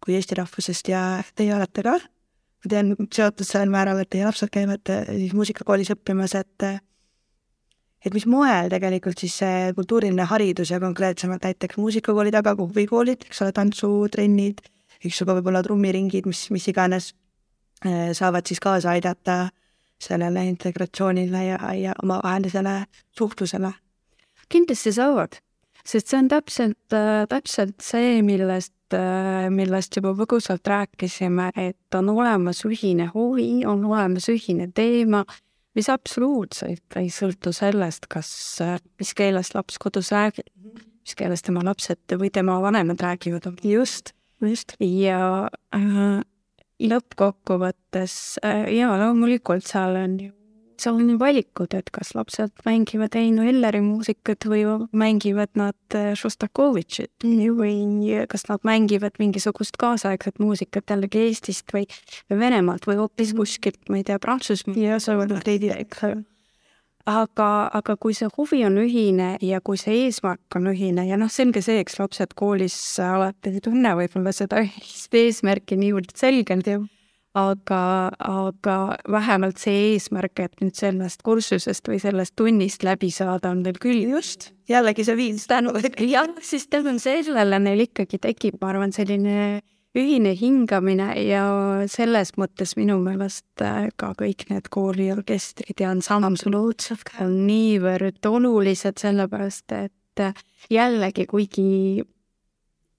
kui 0.00 0.14
eesti 0.16 0.38
rahvusest 0.38 0.88
ja 0.88 1.02
teie 1.36 1.52
olete 1.54 1.82
ka, 1.84 1.96
ma 1.98 2.70
tean, 2.72 2.94
seotud 3.12 3.44
sellel 3.44 3.72
määral, 3.72 3.98
et 4.00 4.10
teie 4.14 4.24
lapsed 4.24 4.52
käivad 4.54 4.86
siis 5.10 5.34
muusikakoolis 5.36 5.92
õppimas, 5.96 6.38
et 6.38 6.70
et 8.00 8.14
mis 8.16 8.24
moel 8.24 8.70
tegelikult 8.72 9.20
siis 9.20 9.34
see 9.42 9.72
kultuuriline 9.76 10.24
haridus 10.30 10.70
ja 10.72 10.78
konkreetsemalt 10.80 11.42
näiteks 11.44 11.76
muusikakooli 11.76 12.32
taga, 12.32 12.54
huvikoolid, 12.56 13.26
eks 13.26 13.42
ole, 13.44 13.52
tantsutrennid, 13.52 14.62
ka 15.00 15.34
võib-olla 15.38 15.62
trummiringid, 15.64 16.26
mis, 16.28 16.50
mis 16.50 16.68
iganes, 16.68 17.14
saavad 18.12 18.46
siis 18.46 18.60
kaasa 18.60 18.90
aidata 18.92 19.48
sellele 20.00 20.44
integratsioonile 20.48 21.44
ja, 21.44 21.74
ja 21.74 21.92
omavahelisele 22.02 22.84
suhtlusele. 23.18 23.72
kindlasti 24.48 24.92
saavad, 24.92 25.36
sest 25.86 26.10
see 26.10 26.18
on 26.18 26.28
täpselt 26.28 26.96
äh,, 26.96 27.26
täpselt 27.30 27.84
see, 27.84 28.22
millest 28.26 28.96
äh,, 28.96 29.46
millest 29.52 29.96
juba 29.96 30.14
põgusalt 30.18 30.66
rääkisime, 30.66 31.50
et 31.56 31.94
on 31.94 32.10
olemas 32.10 32.64
ühine 32.66 33.10
huvi, 33.14 33.64
on 33.66 33.84
olemas 33.84 34.28
ühine 34.32 34.70
teema, 34.74 35.24
mis 35.78 35.90
absoluutselt 35.92 36.98
ei 36.98 37.10
sõltu 37.14 37.52
sellest, 37.54 38.08
kas, 38.10 38.32
äh, 38.64 38.78
mis 38.98 39.14
keeles 39.14 39.54
laps 39.54 39.78
kodus 39.78 40.10
räägib, 40.14 40.48
mis 41.00 41.16
keeles 41.16 41.44
tema 41.46 41.62
lapsed 41.66 42.18
või 42.18 42.32
tema 42.32 42.58
vanemad 42.62 43.00
räägivad. 43.00 43.52
just, 43.64 44.14
just. 44.48 44.76
ja 44.80 45.48
äh, 45.74 46.20
lõppkokkuvõttes 46.80 48.14
äh, 48.44 48.68
jaa, 48.78 48.92
loomulikult 49.00 49.66
seal 49.68 49.98
on 50.00 50.14
ju, 50.24 50.32
seal 50.80 50.96
on 50.96 51.10
ju 51.12 51.18
valikud, 51.20 51.74
et 51.76 51.90
kas 51.92 52.14
lapsed 52.16 52.64
mängivad 52.64 53.16
Heino 53.18 53.44
Elleri 53.48 53.82
muusikat 53.84 54.46
või 54.48 54.64
mängivad 54.96 55.52
nad 55.60 55.98
äh, 55.98 56.12
Šostakovitšit 56.18 57.28
või 57.58 58.16
kas 58.30 58.48
nad 58.48 58.64
mängivad 58.66 59.20
mingisugust 59.20 59.76
kaasaegset 59.80 60.40
muusikat 60.40 60.94
jällegi 60.94 61.26
Eestist 61.28 61.76
või 61.76 61.86
Venemaalt 62.30 62.88
või 62.88 63.00
hoopis 63.02 63.34
kuskilt, 63.36 63.82
ma 63.88 64.00
ei 64.00 64.08
tea, 64.08 64.18
Prantsusmaalt. 64.22 64.80
ja 64.80 65.00
see 65.02 65.16
on 65.16 65.40
veidi, 65.44 65.72
eks 65.76 66.04
ole 66.08 66.24
aga, 67.08 67.48
aga 67.72 67.96
kui 67.96 68.14
see 68.16 68.28
huvi 68.36 68.62
on 68.66 68.78
ühine 68.82 69.34
ja 69.44 69.60
kui 69.64 69.80
see 69.80 70.04
eesmärk 70.04 70.56
on 70.58 70.70
ühine 70.72 71.06
ja 71.08 71.18
noh, 71.20 71.30
selge 71.32 71.62
see, 71.64 71.80
eks 71.80 71.98
lapsed 72.00 72.34
koolis 72.38 72.76
alati 73.04 73.54
ei 73.54 73.64
tunne 73.64 73.94
võib-olla 73.98 74.32
seda 74.36 74.62
ühist 74.64 75.14
eesmärki 75.16 75.78
niivõrd 75.80 76.12
selgelt 76.16 76.68
ju, 76.68 76.84
aga, 77.38 77.80
aga 78.18 78.76
vähemalt 79.10 79.60
see 79.62 79.94
eesmärk, 79.94 80.42
et 80.42 80.62
nüüd 80.64 80.76
sellest 80.76 81.22
kursusest 81.26 81.88
või 81.88 82.00
sellest 82.02 82.36
tunnist 82.38 82.84
läbi 82.86 83.10
saada, 83.14 83.52
on 83.54 83.62
teil 83.64 83.78
küll. 83.80 84.04
just, 84.10 84.50
jällegi 84.68 85.06
see 85.06 85.16
viis 85.16 85.46
tänu. 85.50 85.74
jah, 85.98 86.30
siis 86.42 86.68
tänu 86.68 86.98
sellele 86.98 87.58
neil 87.62 87.86
ikkagi 87.86 88.18
tekib, 88.18 88.60
ma 88.60 88.74
arvan, 88.74 88.92
selline 88.92 89.60
ühine 89.98 90.34
hingamine 90.38 91.08
ja 91.24 91.44
selles 91.90 92.34
mõttes 92.38 92.76
minu 92.78 93.00
meelest 93.02 93.64
äh, 93.64 93.88
ka 93.98 94.12
kõik 94.18 94.46
need 94.50 94.70
kooriorkestrid 94.70 95.82
ja 95.82 95.90
ansambluud 95.90 96.86
on 97.24 97.34
niivõrd 97.48 98.30
olulised, 98.30 99.00
sellepärast 99.02 99.74
et 99.74 100.22
äh, 100.22 100.46
jällegi, 100.70 101.26
kuigi 101.26 102.04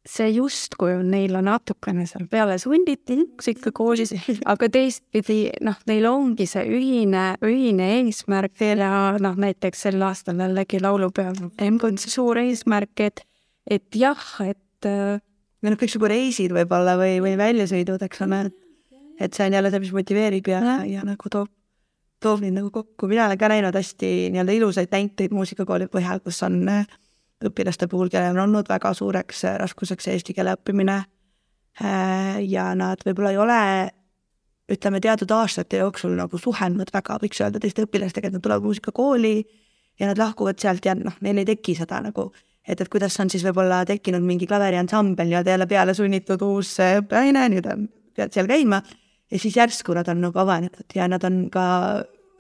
see 0.08 0.32
justkui 0.34 0.96
on 0.98 1.12
neile 1.14 1.44
natukene 1.46 2.08
seal 2.10 2.26
peale 2.30 2.58
sunditud 2.60 3.22
muusikakoolis, 3.22 4.16
aga 4.50 4.70
teistpidi 4.74 5.52
noh, 5.64 5.78
neil 5.88 6.08
ongi 6.10 6.48
see 6.50 6.66
ühine, 6.66 7.26
ühine 7.46 7.92
eesmärk 8.00 8.64
ja 8.66 8.92
noh, 9.22 9.38
näiteks 9.40 9.88
sel 9.88 10.02
aastal 10.04 10.42
jällegi 10.42 10.82
laulupeol 10.82 11.38
on 11.48 12.02
see 12.02 12.12
suur 12.12 12.42
eesmärk, 12.42 12.98
et, 13.00 13.24
et 13.70 13.88
jah, 13.96 14.26
et 14.44 14.90
äh, 14.90 15.22
või 15.62 15.74
noh, 15.74 15.80
kõiksugu 15.80 16.10
reisid 16.10 16.54
võib-olla 16.56 16.98
või, 17.00 17.20
või 17.24 17.36
väljasõidud, 17.40 18.02
eks 18.08 18.24
ole, 18.26 18.44
et 19.22 19.38
see 19.38 19.48
on 19.48 19.58
jälle 19.58 19.72
see, 19.72 19.84
mis 19.84 19.94
motiveerib 19.96 20.50
ja, 20.50 20.62
ja, 20.90 21.06
nagu 21.06 21.32
toob, 21.32 21.52
toob 22.22 22.42
neid 22.44 22.58
nagu 22.58 22.72
kokku, 22.74 23.10
mina 23.12 23.28
olen 23.28 23.40
ka 23.42 23.50
näinud 23.52 23.78
hästi 23.78 24.12
nii-öelda 24.34 24.58
ilusaid 24.58 24.92
näiteid 24.94 25.34
muusikakooli 25.36 25.90
põhjal, 25.94 26.22
kus 26.26 26.42
on 26.48 26.60
äh, 26.70 27.00
õpilaste 27.46 27.90
puhul, 27.92 28.12
kellel 28.14 28.38
on 28.38 28.48
olnud 28.48 28.70
väga 28.70 28.94
suureks 28.98 29.46
äh, 29.50 29.58
raskuseks 29.62 30.12
eesti 30.14 30.36
keele 30.38 30.56
õppimine. 30.58 31.02
Äh, 31.82 32.38
ja 32.46 32.72
nad 32.78 33.02
võib-olla 33.06 33.34
ei 33.34 33.42
ole 33.42 33.64
ütleme, 34.72 35.02
teatud 35.04 35.32
aastate 35.36 35.82
jooksul 35.82 36.14
nagu 36.16 36.38
suhelnud 36.40 36.94
väga, 36.94 37.18
võiks 37.22 37.42
öelda, 37.44 37.60
teiste 37.60 37.86
õpilastega, 37.86 38.30
et 38.30 38.38
nad 38.38 38.44
tulevad 38.44 38.66
muusikakooli 38.66 39.36
ja 40.00 40.08
nad 40.10 40.22
lahkuvad 40.22 40.62
sealt 40.62 40.86
ja 40.86 40.96
noh, 40.98 41.18
neil 41.22 41.42
ei 41.42 41.48
teki 41.50 41.76
seda 41.82 42.00
nagu 42.06 42.30
et, 42.68 42.82
et 42.82 42.90
kuidas 42.90 43.18
on 43.20 43.30
siis 43.30 43.44
võib-olla 43.46 43.84
tekkinud 43.90 44.24
mingi 44.26 44.48
klaveriansambel 44.50 45.30
nii-öelda 45.30 45.56
jälle 45.56 45.68
peale 45.68 45.94
sunnitud 45.98 46.42
uus 46.46 46.76
õppeaine, 46.86 47.48
nüüd 47.54 47.70
pead 48.16 48.34
seal 48.36 48.50
käima. 48.50 48.82
Ja 49.32 49.40
siis 49.40 49.56
järsku 49.56 49.96
nad 49.96 50.10
on 50.12 50.20
nagu 50.26 50.40
avanenud 50.40 50.96
ja 50.96 51.08
nad 51.08 51.24
on 51.24 51.46
ka 51.52 51.64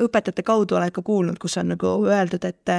õpetajate 0.01 0.43
kaudu 0.43 0.75
olen 0.75 0.91
ka 0.91 1.03
kuulnud, 1.05 1.39
kus 1.39 1.57
on 1.62 1.73
nagu 1.75 1.95
öeldud, 2.10 2.45
et 2.47 2.75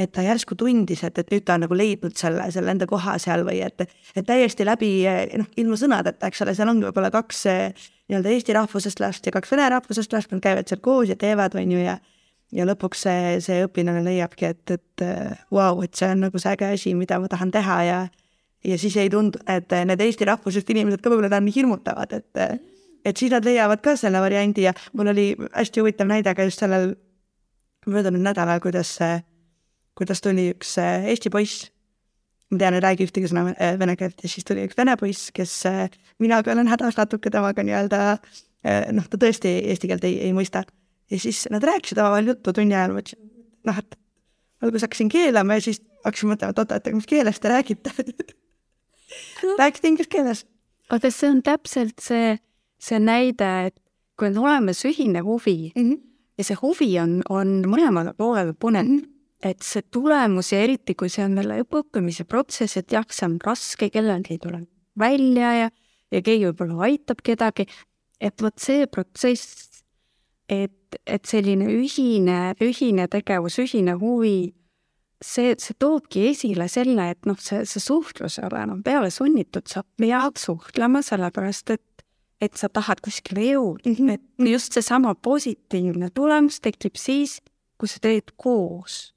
et 0.00 0.08
ta 0.08 0.22
järsku 0.24 0.56
tundis, 0.56 1.02
et, 1.04 1.18
et 1.20 1.28
nüüd 1.30 1.44
ta 1.44 1.58
on 1.58 1.66
nagu 1.66 1.76
leidnud 1.76 2.14
selle, 2.16 2.46
selle 2.50 2.72
enda 2.72 2.86
koha 2.88 3.18
seal 3.20 3.44
või 3.44 3.58
et, 3.60 3.84
et 4.16 4.24
täiesti 4.26 4.64
läbi 4.64 4.88
noh, 5.36 5.50
ilma 5.60 5.76
sõnadeta, 5.76 6.30
eks 6.30 6.40
ole, 6.44 6.54
seal 6.56 6.72
ongi 6.72 6.86
võib-olla 6.88 7.10
kaks 7.12 7.42
nii-öelda 7.44 8.32
eesti 8.32 8.56
rahvusest 8.56 9.02
last 9.04 9.28
ja 9.28 9.34
kaks 9.36 9.52
vene 9.52 9.68
rahvusest 9.74 10.16
last, 10.16 10.32
nad 10.32 10.40
käivad 10.44 10.70
seal 10.70 10.80
koos 10.80 11.12
ja 11.12 11.18
teevad, 11.20 11.54
on 11.60 11.76
ju, 11.76 11.82
ja 11.84 11.98
ja 12.52 12.66
lõpuks 12.68 13.06
see, 13.06 13.36
see 13.44 13.62
õpilane 13.66 14.02
leiabki, 14.04 14.50
et, 14.52 14.74
et 14.76 15.04
vau 15.50 15.76
wow,, 15.76 15.84
et 15.84 15.94
see 15.96 16.10
on 16.12 16.26
nagu 16.26 16.42
see 16.42 16.52
äge 16.52 16.72
asi, 16.76 16.94
mida 16.98 17.18
ma 17.22 17.30
tahan 17.32 17.52
teha 17.54 17.78
ja 17.88 18.02
ja 18.64 18.78
siis 18.78 18.96
ei 18.96 19.10
tundu, 19.10 19.40
et 19.50 19.72
need 19.88 20.00
eesti 20.04 20.26
rahvusest 20.28 20.68
inimesed 20.70 21.02
ka 21.02 21.10
võib-olla 21.10 21.40
nii 21.42 21.54
hirmutavad, 21.56 22.12
et 22.14 22.60
et 23.02 23.18
siis 23.18 23.32
nad 23.32 23.44
leiavad 23.44 23.82
ka 23.82 23.96
selle 23.98 24.20
variandi 24.22 24.66
ja 24.68 24.72
mul 24.94 25.10
oli 25.10 25.26
hästi 25.50 25.82
huvitav 25.82 26.06
näide 26.06 26.34
ka 26.38 26.46
just 26.46 26.62
sellel 26.62 26.92
möödunud 27.86 28.22
nädalal, 28.22 28.60
kuidas, 28.62 28.94
kuidas 29.98 30.22
tuli 30.22 30.52
üks 30.52 30.76
eesti 30.78 31.32
poiss, 31.34 31.66
ma 32.52 32.60
tean, 32.62 32.76
ei 32.78 32.84
räägi 32.84 33.08
ühtegi 33.08 33.32
sõna 33.32 33.48
vene 33.80 33.96
keelt 33.98 34.22
ja 34.22 34.30
siis 34.30 34.46
tuli 34.46 34.68
üks 34.68 34.78
vene 34.78 34.94
poiss, 35.00 35.32
kes 35.34 35.56
mina 36.22 36.42
ka 36.42 36.54
olen 36.54 36.70
hädas 36.70 37.00
natuke 37.00 37.32
temaga 37.34 37.66
nii-öelda 37.66 38.04
noh, 38.94 39.10
ta 39.10 39.18
tõesti 39.18 39.56
eesti 39.72 39.90
keelt 39.90 40.06
ei, 40.06 40.20
ei 40.28 40.36
mõista 40.36 40.62
ja 41.12 41.18
siis 41.20 41.44
nad 41.52 41.64
rääkisid 41.64 42.00
omavahel 42.00 42.32
juttu 42.32 42.54
tunni 42.56 42.76
ajal, 42.76 42.94
ma 42.94 43.02
ütlesin, 43.04 43.20
noh, 43.68 43.78
et 43.82 43.98
alguses 44.62 44.86
hakkasin 44.86 45.10
keelama 45.12 45.58
ja 45.58 45.66
siis 45.68 45.82
hakkasin 46.06 46.32
mõtlema, 46.32 46.54
et 46.54 46.62
oota, 46.62 46.78
et 46.78 46.88
mis 46.96 47.08
keeles 47.10 47.40
te 47.40 47.52
räägite 47.52 47.92
rääkisite 49.58 49.88
inglise 49.88 50.10
keeles. 50.10 50.44
vaata, 50.90 51.10
see 51.12 51.30
on 51.30 51.42
täpselt 51.44 52.02
see, 52.02 52.36
see 52.80 53.00
näide, 53.02 53.50
et 53.68 53.78
kui 54.18 54.30
on 54.30 54.40
olemas 54.44 54.84
ühine 54.88 55.22
huvi 55.24 55.72
mm 55.74 55.82
-hmm. 55.82 56.00
ja 56.38 56.44
see 56.44 56.58
huvi 56.62 56.90
on, 57.00 57.20
on 57.28 57.62
mõlemale 57.66 58.14
poolele 58.16 58.54
põnev 58.64 58.88
mm, 58.88 58.98
-hmm. 58.98 59.08
et 59.42 59.62
see 59.62 59.82
tulemus 59.82 60.52
ja 60.52 60.60
eriti, 60.62 60.94
kui 60.94 61.08
see 61.08 61.24
on 61.24 61.36
jälle 61.36 61.62
õppimise 61.62 62.24
protsess, 62.24 62.76
et 62.76 62.92
jah, 62.92 63.04
see 63.10 63.26
on 63.26 63.38
raske, 63.44 63.90
kellelgi 63.90 64.34
ei 64.34 64.38
tule 64.38 64.66
välja 64.98 65.52
ja, 65.54 65.70
ja 66.12 66.22
keegi 66.22 66.46
võib-olla 66.50 66.82
aitab 66.88 67.22
kedagi, 67.24 67.66
et 68.20 68.42
vot 68.42 68.58
see 68.58 68.86
protsess 68.86 69.71
et, 70.52 70.98
et 71.06 71.28
selline 71.28 71.68
ühine, 71.72 72.40
ühine 72.60 73.06
tegevus, 73.10 73.56
ühine 73.62 73.94
huvi, 74.00 74.52
see, 75.22 75.54
see 75.60 75.76
toobki 75.80 76.26
esile 76.32 76.68
selle, 76.70 77.08
et 77.14 77.28
noh, 77.28 77.38
see, 77.40 77.62
see 77.68 77.82
suhtlus 77.82 78.38
ei 78.40 78.48
ole 78.50 78.60
enam 78.66 78.82
peale 78.84 79.10
sunnitud, 79.14 79.66
sa 79.70 79.84
pead 79.98 80.40
suhtlema, 80.40 81.04
sellepärast 81.06 81.76
et 81.76 81.86
et 82.42 82.58
sa 82.58 82.66
tahad 82.66 82.98
kuskile 82.98 83.44
jõuda 83.52 83.86
mm, 83.86 83.94
-hmm. 83.94 84.14
et 84.16 84.50
just 84.50 84.74
seesama 84.74 85.14
positiivne 85.14 86.10
tulemus 86.10 86.58
tekib 86.58 86.98
siis, 86.98 87.38
kui 87.78 87.88
sa 87.88 88.02
teed 88.02 88.34
koos. 88.36 89.14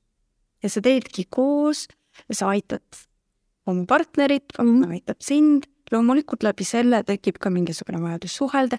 ja 0.64 0.70
sa 0.70 0.82
teedki 0.82 1.26
koos 1.30 1.88
ja 2.30 2.36
sa 2.36 2.52
aitad 2.54 2.86
oma 3.66 3.86
partnerit, 3.86 4.46
partner 4.58 4.92
aitab 4.94 5.22
sind, 5.22 5.66
loomulikult 5.92 6.44
läbi 6.44 6.64
selle 6.64 7.04
tekib 7.04 7.42
ka 7.42 7.50
mingisugune 7.50 8.02
vajadus 8.02 8.38
suhelda 8.38 8.78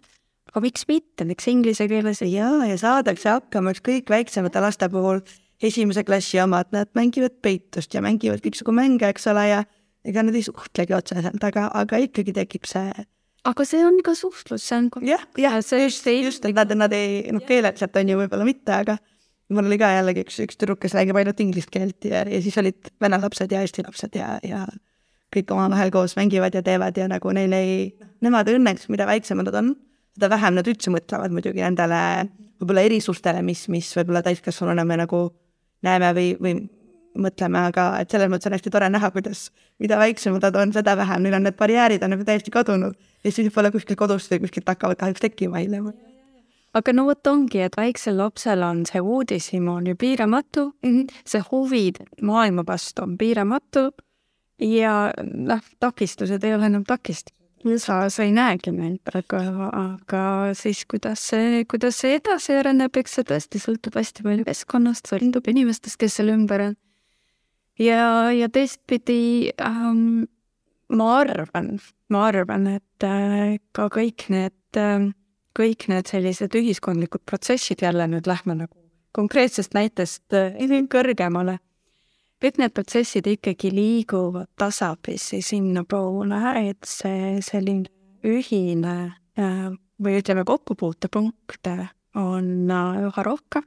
aga 0.57 0.65
miks 0.65 0.87
mitte, 0.89 1.27
miks 1.29 1.45
inglise 1.53 1.85
keeles 1.91 2.23
ei 2.25 2.31
jaa, 2.33 2.63
ja 2.65 2.79
saadakse 2.81 3.29
hakkama 3.29 3.75
ükskõik 3.77 4.09
väiksemate 4.09 4.63
laste 4.65 4.89
puhul, 4.89 5.21
esimese 5.61 6.01
klassi 6.09 6.41
omad, 6.41 6.71
nad 6.73 6.89
mängivad 6.97 7.35
peitust 7.45 7.93
ja 7.93 8.01
mängivad 8.05 8.41
kõiksugu 8.41 8.73
mänge, 8.73 9.11
eks 9.13 9.29
ole, 9.29 9.45
ja 9.51 9.59
ega 10.09 10.25
nad 10.25 10.39
ei 10.39 10.47
suhtlegi 10.47 10.97
otseselt, 10.97 11.45
aga, 11.45 11.69
aga 11.77 12.01
ikkagi 12.01 12.33
tekib 12.33 12.65
see 12.71 12.89
aga 13.47 13.67
see 13.69 13.83
on 13.85 14.01
ka 14.05 14.17
suhtlus, 14.17 14.65
see 14.65 14.79
on 14.81 14.89
jah, 15.07 15.23
jah, 15.39 15.61
just, 15.61 16.09
just, 16.09 16.49
et 16.49 16.57
nad, 16.57 16.73
nad 16.81 16.97
ei, 16.97 17.21
noh, 17.37 17.45
keeleliselt 17.45 18.01
on 18.01 18.11
ju 18.11 18.19
võib-olla 18.23 18.49
mitte, 18.49 18.81
aga 18.81 18.97
mul 19.53 19.69
oli 19.69 19.79
ka 19.79 19.93
jällegi 19.93 20.25
üks, 20.25 20.41
üks 20.43 20.59
tüdruk, 20.59 20.81
kes 20.83 20.97
räägib 20.97 21.21
ainult 21.21 21.43
inglise 21.45 21.71
keelt 21.71 22.09
ja, 22.09 22.25
ja 22.27 22.41
siis 22.43 22.57
olid 22.59 22.91
vene 23.03 23.21
lapsed 23.23 23.53
ja 23.53 23.61
eesti 23.63 23.85
lapsed 23.87 24.17
ja, 24.19 24.39
ja 24.43 24.65
kõik 25.37 25.53
omavahel 25.55 25.93
koos 25.95 26.17
mängivad 26.19 26.57
ja 26.57 26.65
teevad 26.67 26.97
ja 26.99 27.07
nagu 27.13 27.35
neil 27.37 27.53
ei, 27.55 27.77
nemad 28.25 28.49
õnneks, 28.51 28.89
mida 28.91 29.07
väiksemad 29.07 29.53
nad 29.53 29.61
on, 29.61 29.75
seda 30.17 30.31
vähem 30.33 30.57
nad 30.57 30.69
üldse 30.71 30.93
mõtlevad 30.93 31.35
muidugi 31.35 31.63
nendele 31.65 32.01
võib-olla 32.61 32.87
erisustele, 32.89 33.43
mis, 33.45 33.67
mis 33.73 33.91
võib-olla 33.99 34.25
täiskasvanuna 34.25 34.85
me 34.89 34.97
nagu 35.03 35.27
näeme 35.85 36.13
või, 36.17 36.31
või 36.41 36.55
mõtleme, 37.21 37.67
aga 37.71 37.87
et 38.01 38.13
selles 38.13 38.31
mõttes 38.33 38.49
on 38.49 38.57
hästi 38.57 38.73
tore 38.73 38.89
näha, 38.93 39.11
kuidas 39.15 39.49
mida 39.83 39.99
väiksemad 40.01 40.45
nad 40.45 40.57
on, 40.61 40.73
seda 40.77 40.97
vähem, 40.99 41.25
neil 41.25 41.37
on 41.39 41.47
need 41.47 41.57
barjäärid 41.59 42.05
on 42.05 42.15
nagu 42.17 42.25
täiesti 42.27 42.53
kadunud 42.55 42.97
ja 42.97 43.31
siis 43.31 43.49
võib-olla 43.49 43.73
kuskil 43.75 43.99
kodus 43.99 44.29
või 44.33 44.43
kuskilt 44.45 44.69
hakkavad 44.73 45.01
kahjuks 45.01 45.25
tekkima 45.25 45.63
hiljem. 45.63 45.93
aga 46.77 46.93
no 46.93 47.07
vot 47.09 47.33
ongi, 47.33 47.61
et 47.65 47.77
väiksel 47.77 48.19
lapsel 48.21 48.65
on 48.65 48.85
see 48.89 49.01
uudishimu 49.01 49.73
on 49.81 49.87
ju 49.87 49.97
piiramatu 49.97 50.67
mm, 50.83 50.91
-hmm. 50.91 51.23
see 51.25 51.43
huvi 51.51 51.93
maailma 52.23 52.65
vastu 52.67 53.03
on 53.03 53.17
piiramatu 53.19 53.91
ja 54.61 55.13
noh, 55.25 55.61
takistused 55.81 56.45
ei 56.45 56.55
ole 56.55 56.67
enam 56.67 56.85
takistused 56.85 57.46
sa, 57.83 57.99
sa 58.13 58.25
ei 58.25 58.33
näegi 58.35 58.73
neid 58.75 59.01
praegu, 59.07 59.39
aga 59.71 60.23
siis 60.59 60.85
kuidas 60.89 61.23
see, 61.33 61.65
kuidas 61.71 62.01
see 62.03 62.17
edasi 62.19 62.57
areneb, 62.57 62.95
eks 62.97 63.19
see 63.19 63.27
tõesti 63.29 63.61
sõltub 63.63 63.99
hästi 63.99 64.25
palju 64.27 64.47
keskkonnast, 64.49 65.11
sõltub 65.11 65.51
inimestest, 65.53 65.99
kes 66.01 66.19
seal 66.19 66.33
ümber 66.35 66.69
on. 66.71 66.79
ja, 67.83 68.31
ja 68.33 68.49
teistpidi 68.53 69.53
ähm, 69.61 70.25
ma 70.89 71.11
arvan, 71.21 71.77
ma 72.13 72.27
arvan, 72.31 72.67
et 72.79 73.07
äh, 73.07 73.59
ka 73.77 73.91
kõik 73.93 74.29
need 74.33 74.81
äh,, 74.81 75.11
kõik 75.57 75.89
need 75.89 76.09
sellised 76.11 76.55
ühiskondlikud 76.57 77.25
protsessid, 77.27 77.83
jälle 77.83 78.07
nüüd 78.13 78.29
lähme 78.29 78.59
nagu 78.63 78.75
konkreetsest 79.17 79.75
näitest 79.77 80.37
äh, 80.37 80.57
kõrgemale 80.93 81.59
kõik 82.43 82.59
need 82.61 82.75
protsessid 82.77 83.27
ikkagi 83.31 83.71
liiguvad 83.75 84.51
tasapisi 84.61 85.41
sinnapoole, 85.45 86.41
et 86.69 86.89
see 86.89 87.37
selline 87.45 87.89
ühine 88.27 88.97
äh, 89.39 89.71
või 90.03 90.19
ütleme, 90.21 90.45
kokkupuutepunkte 90.49 91.77
on 92.19 92.71
äh, 92.71 93.01
üha 93.09 93.25
rohkem. 93.25 93.65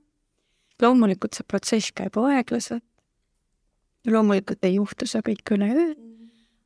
loomulikult 0.81 1.35
see 1.35 1.47
protsess 1.47 1.91
käib 1.91 2.17
aeglaselt. 2.17 2.85
loomulikult 4.07 4.63
ei 4.63 4.75
juhtu 4.75 5.07
see 5.07 5.21
kõik 5.25 5.55
üleöö, 5.57 5.93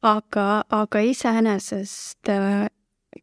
aga, 0.01 0.63
aga 0.69 0.99
iseenesest 0.99 2.29
äh, 2.29 2.67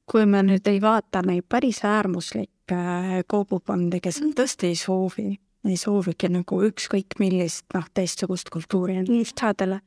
kui 0.06 0.26
me 0.26 0.42
nüüd 0.46 0.66
ei 0.70 0.80
vaata 0.80 1.22
neid 1.22 1.44
päris 1.48 1.84
äärmuslikke 1.84 3.24
kogukondi, 3.28 4.00
kes 4.00 4.22
tõesti 4.36 4.70
ei 4.70 4.76
soovi 4.78 5.30
ei 5.68 5.76
soovigi 5.76 6.30
nagu 6.32 6.62
ükskõik 6.68 7.18
millist, 7.20 7.66
noh, 7.74 7.86
teistsugust 7.94 8.50
kultuuri 8.52 9.00
lihthädele. 9.08 9.80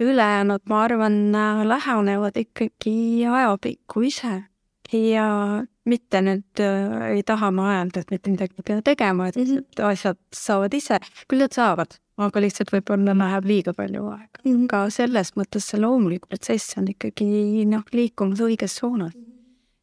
ülejäänud, 0.00 0.62
ma 0.70 0.82
arvan, 0.84 1.32
lähenevad 1.66 2.36
ikkagi 2.36 3.26
ajapikku 3.26 4.02
ise 4.06 4.44
ja 4.92 5.26
mitte 5.84 6.20
nüüd 6.22 6.60
äh, 6.62 7.16
ei 7.16 7.22
taha 7.26 7.50
ma 7.50 7.72
öelda, 7.72 8.00
et 8.00 8.12
mitte 8.14 8.30
midagi 8.30 8.54
ei 8.60 8.66
pea 8.70 8.82
tegema, 8.82 9.26
et 9.28 9.36
mm 9.36 9.44
-hmm. 9.44 9.84
asjad 9.84 10.18
saavad 10.34 10.74
ise, 10.74 11.00
küll 11.28 11.42
nad 11.42 11.52
saavad, 11.52 11.98
aga 12.16 12.40
lihtsalt 12.40 12.72
võib-olla 12.72 13.16
läheb 13.18 13.44
liiga 13.44 13.74
palju 13.74 14.06
aega 14.06 14.40
mm. 14.44 14.52
-hmm. 14.52 14.66
ka 14.66 14.90
selles 14.90 15.32
mõttes 15.36 15.66
see 15.70 15.80
loomulik 15.80 16.28
protsess 16.28 16.78
on 16.78 16.88
ikkagi 16.88 17.64
noh, 17.66 17.82
liikumas 17.92 18.40
õiges 18.40 18.78
suunas. 18.78 19.12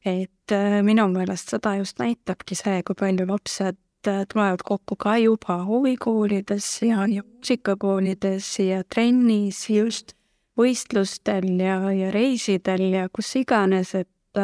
et 0.05 0.51
äh, 0.51 0.81
minu 0.83 1.07
meelest 1.07 1.49
seda 1.49 1.75
just 1.75 1.99
näitabki 1.99 2.55
see, 2.55 2.83
kui 2.83 2.95
palju 2.95 3.25
lapsed 3.27 3.75
Äh, 3.75 3.84
tulevad 4.31 4.63
kokku 4.65 4.95
ka 4.95 5.17
juba 5.17 5.59
huvikoolides 5.65 6.67
ja, 6.87 7.05
muusikakoolides 7.45 8.59
ja 8.59 8.83
trennis 8.83 9.69
just 9.69 10.13
võistlustel 10.57 11.59
ja, 11.59 11.91
ja 11.91 12.11
reisidel 12.11 12.87
ja 12.93 13.09
kus 13.09 13.35
iganes, 13.35 13.93
et, 13.95 14.39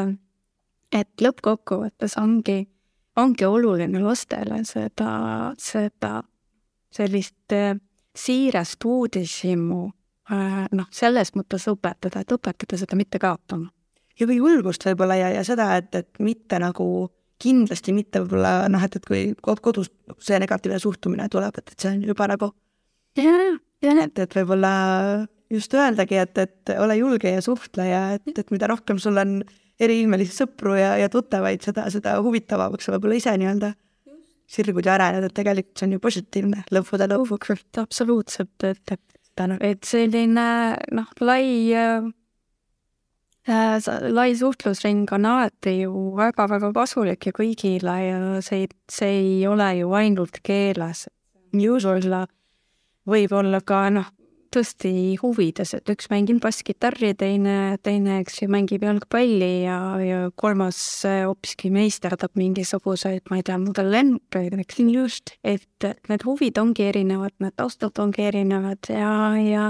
et 0.91 1.21
lõppkokkuvõttes 1.21 2.17
ongi, 2.21 2.67
ongi 3.17 3.45
oluline 3.45 4.03
lastele 4.03 4.63
seda, 4.67 5.53
seda 5.57 6.21
sellist 6.91 7.55
äh, 7.55 7.79
siirast 8.15 8.85
uudishimu 8.85 9.81
noh, 10.71 10.87
selles 10.93 11.33
mõttes 11.35 11.65
õpetada, 11.67 12.21
et 12.21 12.31
õpetada 12.31 12.77
seda 12.79 12.95
mitte 12.95 13.19
kaotama. 13.19 13.71
ja 14.19 14.27
või 14.27 14.37
julgust 14.37 14.85
võib-olla 14.85 15.15
ja, 15.15 15.29
ja 15.29 15.43
seda, 15.43 15.75
et, 15.75 15.95
et 15.95 16.19
mitte 16.19 16.59
nagu 16.59 17.09
kindlasti 17.41 17.93
mitte 17.95 18.21
võib-olla 18.23 18.69
noh, 18.71 18.83
et, 18.85 18.95
et 18.99 19.07
kui 19.07 19.31
kodus 19.41 19.91
see 20.21 20.39
negatiivne 20.41 20.79
suhtumine 20.81 21.27
tuleb, 21.31 21.57
et, 21.57 21.73
et 21.73 21.85
see 21.85 21.95
on 21.95 22.05
juba 22.11 22.27
nagu 22.31 22.51
et, 24.05 24.23
et 24.25 24.37
võib-olla 24.39 24.73
just 25.51 25.73
öeldagi, 25.75 26.19
et, 26.21 26.37
et 26.37 26.73
ole 26.79 26.97
julge 26.99 27.33
ja 27.33 27.43
suhtle 27.43 27.87
ja 27.87 28.03
et, 28.17 28.31
et 28.31 28.53
mida 28.53 28.69
rohkem 28.71 29.01
sul 29.01 29.19
on 29.19 29.39
eriilmelisi 29.81 30.43
sõpru 30.43 30.75
ja, 30.77 30.93
ja 31.01 31.09
tuttavaid, 31.11 31.63
seda, 31.65 31.87
seda 31.93 32.19
huvitavamaks 32.21 32.87
sa 32.87 32.95
võib-olla 32.95 33.17
ise 33.17 33.33
nii-öelda 33.41 33.73
sirgud 34.51 34.85
ja 34.85 34.97
arened, 34.97 35.25
et 35.25 35.35
tegelikult 35.35 35.79
see 35.79 35.87
on 35.87 35.95
ju 35.95 36.01
positiivne 36.03 36.63
lõppude 36.75 37.07
lõpuks. 37.07 37.53
absoluutselt, 37.79 38.67
et, 38.67 38.95
et, 38.97 39.47
et 39.63 39.87
selline 39.87 40.47
noh, 40.91 41.13
lai 41.23 41.45
Äh, 41.71 42.11
lai 43.47 44.35
suhtlusring 44.37 45.07
on 45.11 45.25
alati 45.25 45.81
ju 45.81 46.13
väga-väga 46.17 46.71
kasulik 46.73 47.25
ja 47.25 47.33
kõigile 47.33 47.95
ja 48.05 48.19
see, 48.45 48.67
see 48.89 49.17
ei 49.17 49.47
ole 49.47 49.71
ju 49.79 49.93
ainult 49.97 50.41
keeles. 50.43 51.07
võib-olla, 51.51 52.27
võib-olla 53.05 53.61
ka 53.65 53.89
noh, 53.89 54.11
tõesti 54.51 55.17
huvides, 55.21 55.73
et 55.73 55.89
üks 55.89 56.09
mängib 56.11 56.41
basskitarri, 56.43 57.13
teine, 57.15 57.77
teine, 57.83 58.19
eks 58.21 58.41
ju, 58.41 58.49
mängib 58.51 58.83
jalgpalli 58.83 59.63
ja, 59.63 59.79
ja 60.03 60.21
kolmas 60.35 60.77
hoopiski 61.07 61.71
meisterdab 61.71 62.35
mingisuguseid, 62.35 63.23
ma 63.31 63.39
ei 63.39 63.45
tea, 63.47 63.57
lennukeid, 63.87 64.57
eks 64.59 64.81
just, 64.91 65.35
et 65.43 65.87
need 66.11 66.25
huvid 66.27 66.59
ongi 66.61 66.89
erinevad, 66.91 67.33
need 67.39 67.55
taustad 67.55 67.97
ongi 68.03 68.27
erinevad 68.27 68.91
ja, 68.91 69.13
ja 69.39 69.67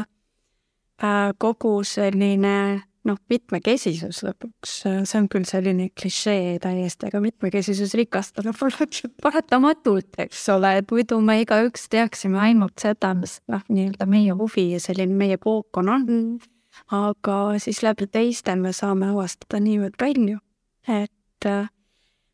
äh, 1.01 1.29
kogu 1.37 1.81
selline 1.87 2.81
noh, 3.07 3.17
mitmekesisus 3.31 4.21
lõpuks, 4.25 4.75
see 4.83 5.17
on 5.17 5.27
küll 5.31 5.45
selline 5.49 5.89
klišee 5.97 6.57
täiesti, 6.61 7.09
aga 7.09 7.21
mitmekesisus 7.23 7.95
rikastab 7.97 8.49
paratamatult, 9.25 10.19
eks 10.25 10.43
ole, 10.53 10.75
et 10.81 10.93
muidu 10.93 11.19
me 11.25 11.39
igaüks 11.41 11.87
teaksime 11.93 12.39
ainult 12.49 12.81
seda, 12.81 13.13
mis 13.17 13.39
noh, 13.51 13.63
nii-öelda 13.69 14.07
meie 14.09 14.37
huvi 14.37 14.71
ja 14.75 14.81
selline 14.83 15.17
meie 15.17 15.39
kook 15.41 15.81
on 15.81 15.91
olnud. 15.97 16.49
aga 16.95 17.37
siis 17.59 17.81
läbi 17.83 18.07
teiste 18.07 18.55
me 18.55 18.71
saame 18.73 19.09
avastada 19.11 19.59
niivõrd 19.59 19.97
palju, 19.99 20.37
et 20.87 21.49
äh, 21.49 21.67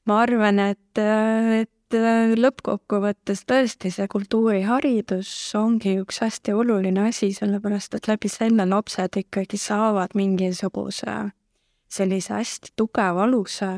ma 0.05 0.19
arvan, 0.23 0.59
et, 0.61 1.01
äh, 1.01 1.63
et 1.63 1.71
et 1.87 1.97
äh, 1.97 2.33
lõppkokkuvõttes 2.35 3.45
tõesti 3.47 3.91
see 3.93 4.07
kultuuriharidus 4.11 5.29
ongi 5.55 5.97
üks 6.01 6.19
hästi 6.23 6.53
oluline 6.53 7.07
asi, 7.07 7.31
sellepärast 7.33 7.95
et 7.95 8.07
läbi 8.07 8.29
selle 8.31 8.65
lapsed 8.67 9.19
ikkagi 9.23 9.57
saavad 9.57 10.15
mingisuguse 10.15 11.31
sellise 11.87 12.33
hästi 12.33 12.73
tugeva 12.75 13.23
aluse, 13.23 13.69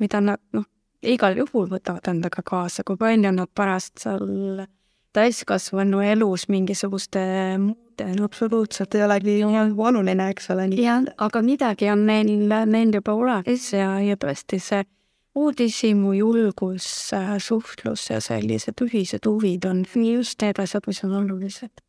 mida 0.00 0.20
nad 0.24 0.40
noh, 0.56 0.64
igal 1.02 1.36
juhul 1.36 1.68
võtavad 1.68 2.08
endaga 2.08 2.42
kaasa, 2.42 2.84
kui 2.84 2.96
palju 2.96 3.32
nad 3.36 3.52
pärast 3.54 4.00
seal 4.00 4.64
täiskasvanu 5.12 6.00
elus 6.06 6.48
mingisuguste 6.48 7.20
muude 7.60 8.24
absoluutselt 8.24 8.94
ei 8.94 9.02
olegi 9.04 9.34
oluline, 9.44 10.30
eks 10.30 10.50
ole. 10.54 10.68
jah, 10.80 11.04
aga 11.18 11.42
midagi 11.42 11.90
on 11.92 12.06
neil, 12.06 12.48
neil 12.48 12.94
juba 12.94 13.12
olemas 13.12 13.72
ja, 13.72 13.98
ja 14.00 14.16
tõesti 14.16 14.60
see 14.62 14.84
uudishimu, 15.34 16.12
julgus, 16.12 17.12
äh, 17.14 17.36
suhtlus 17.38 18.08
ja 18.10 18.18
sellised 18.20 18.82
ühised 18.82 19.26
huvid 19.26 19.64
on 19.68 19.84
just 19.94 20.42
need 20.42 20.58
asjad, 20.58 20.86
mis 20.86 21.04
on 21.04 21.14
olulised. 21.22 21.84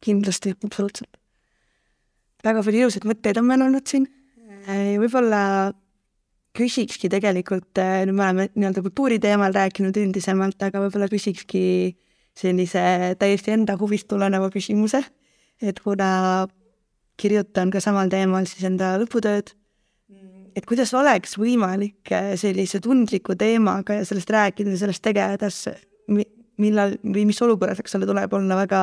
kindlasti, 0.00 0.54
absoluutselt. 0.64 1.16
väga 2.44 2.62
palju 2.62 2.84
ilusaid 2.84 3.04
mõtteid 3.04 3.38
on 3.40 3.46
meil 3.48 3.62
olnud 3.66 3.86
siin. 3.90 4.06
Äh, 4.68 4.94
võib-olla 5.02 5.72
küsikski 6.54 7.10
tegelikult, 7.10 7.74
äh, 7.82 8.04
nüüd 8.06 8.14
me 8.14 8.28
oleme 8.28 8.48
nii-öelda 8.54 8.84
kultuuri 8.86 9.18
teemal 9.18 9.52
rääkinud 9.54 9.96
üldisemalt, 9.98 10.62
aga 10.62 10.84
võib-olla 10.84 11.10
küsikski 11.10 11.96
sellise 12.38 13.16
täiesti 13.18 13.50
enda 13.50 13.74
huvist 13.80 14.06
tuleneva 14.06 14.52
küsimuse, 14.54 15.02
et 15.58 15.80
kuna 15.82 16.46
kirjutan 17.18 17.74
ka 17.74 17.82
samal 17.82 18.10
teemal 18.12 18.46
siis 18.46 18.62
enda 18.70 18.94
lõputööd 19.02 19.57
et 20.58 20.66
kuidas 20.66 20.92
oleks 20.98 21.36
võimalik 21.38 22.12
äh, 22.14 22.32
sellise 22.40 22.80
tundliku 22.82 23.36
teemaga 23.38 24.00
ja 24.00 24.06
sellest 24.08 24.30
rääkida, 24.34 24.74
sellest 24.80 25.04
tegeledes, 25.04 25.62
millal 26.58 26.96
või 27.04 27.26
mis 27.28 27.40
olukorras, 27.44 27.80
eks 27.82 27.94
ole, 27.98 28.08
tuleb 28.08 28.32
olla 28.34 28.58
väga 28.58 28.82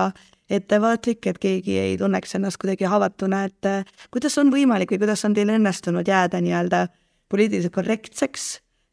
ettevaatlik, 0.55 1.25
et 1.27 1.39
keegi 1.41 1.79
ei 1.81 1.95
tunneks 1.99 2.37
ennast 2.37 2.59
kuidagi 2.61 2.87
haavatuna, 2.89 3.45
et 3.49 3.69
äh, 3.69 3.97
kuidas 4.13 4.37
on 4.41 4.53
võimalik 4.53 4.93
või 4.93 5.01
kuidas 5.03 5.25
on 5.27 5.35
teil 5.35 5.51
õnnestunud 5.55 6.07
jääda 6.07 6.41
nii-öelda 6.43 6.85
poliitiliselt 7.31 7.73
korrektseks 7.75 8.45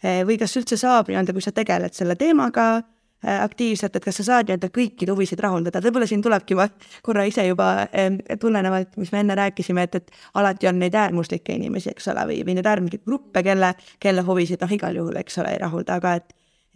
äh, 0.05 0.23
või 0.27 0.39
kas 0.41 0.57
üldse 0.59 0.81
saab 0.81 1.13
nii-öelda, 1.13 1.37
kui 1.37 1.45
sa 1.45 1.55
tegeled 1.55 1.95
selle 1.97 2.17
teemaga, 2.19 2.83
aktiivselt, 3.23 3.97
et 3.97 4.05
kas 4.05 4.17
sa 4.21 4.25
saad 4.27 4.49
nii-öelda 4.49 4.71
kõikide 4.75 5.15
huvisid 5.15 5.41
rahuldada, 5.43 5.83
võib-olla 5.85 6.09
siin 6.11 6.23
tulebki 6.25 6.57
ma 6.59 6.67
korra 7.07 7.25
ise 7.29 7.45
juba 7.47 7.87
eh, 7.93 8.19
tulenevalt, 8.41 8.97
mis 8.99 9.13
me 9.15 9.23
enne 9.23 9.37
rääkisime, 9.39 9.87
et, 9.87 10.01
et 10.01 10.39
alati 10.41 10.71
on 10.71 10.81
neid 10.83 10.97
äärmuslikke 10.99 11.55
inimesi, 11.55 11.93
eks 11.95 12.09
ole, 12.11 12.27
või, 12.33 12.41
või 12.47 12.57
neid 12.59 12.71
äärmuslikke 12.73 13.07
gruppe, 13.07 13.45
kelle, 13.47 13.75
kelle 14.03 14.27
huvisid 14.27 14.63
noh, 14.65 14.75
igal 14.75 14.99
juhul, 14.99 15.21
eks 15.23 15.39
ole, 15.39 15.55
ei 15.55 15.63
rahulda, 15.63 16.01
aga 16.03 16.17
et 16.19 16.35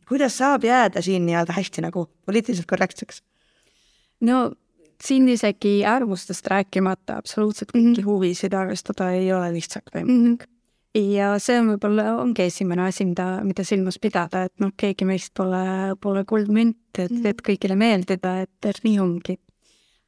kuidas 0.09 0.38
saab 0.38 0.64
jääda 0.64 1.03
siin 1.03 1.26
nii-öelda 1.26 1.57
hästi 1.57 1.86
nagu 1.88 2.07
poliitiliselt 2.26 2.70
korrektseks? 2.70 3.22
no 4.26 4.51
siin 5.03 5.28
isegi 5.28 5.84
arvustust 5.86 6.47
rääkimata 6.47 7.18
absoluutselt 7.20 7.74
kõiki 7.74 8.05
huvisid 8.07 8.55
arvestada 8.57 9.11
ei 9.12 9.32
ole 9.32 9.51
lihtsalt 9.59 9.90
võimalik. 9.94 10.47
Ja 10.97 11.32
see 11.42 11.59
on 11.61 11.72
võib-olla, 11.74 12.09
ongi 12.22 12.47
esimene 12.47 12.86
asi, 12.88 13.07
mida, 13.09 13.26
mida 13.44 13.64
silmas 13.66 13.99
pidada, 14.03 14.47
et 14.47 14.55
noh, 14.62 14.72
keegi 14.78 15.07
meist 15.09 15.34
pole, 15.36 15.94
pole 16.01 16.24
kuldmünt, 16.28 17.01
et, 17.03 17.16
et 17.28 17.42
kõigile 17.44 17.76
meeldida, 17.78 18.40
et, 18.47 18.57
et 18.64 18.80
nii 18.86 18.99
ongi. 19.03 19.38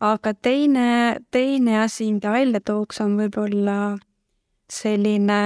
aga 0.01 0.33
teine, 0.35 1.19
teine 1.35 1.81
asi, 1.83 2.13
mida 2.13 2.33
välja 2.33 2.61
tooks, 2.61 3.01
on 3.03 3.17
võib-olla 3.19 3.97
selline 4.71 5.41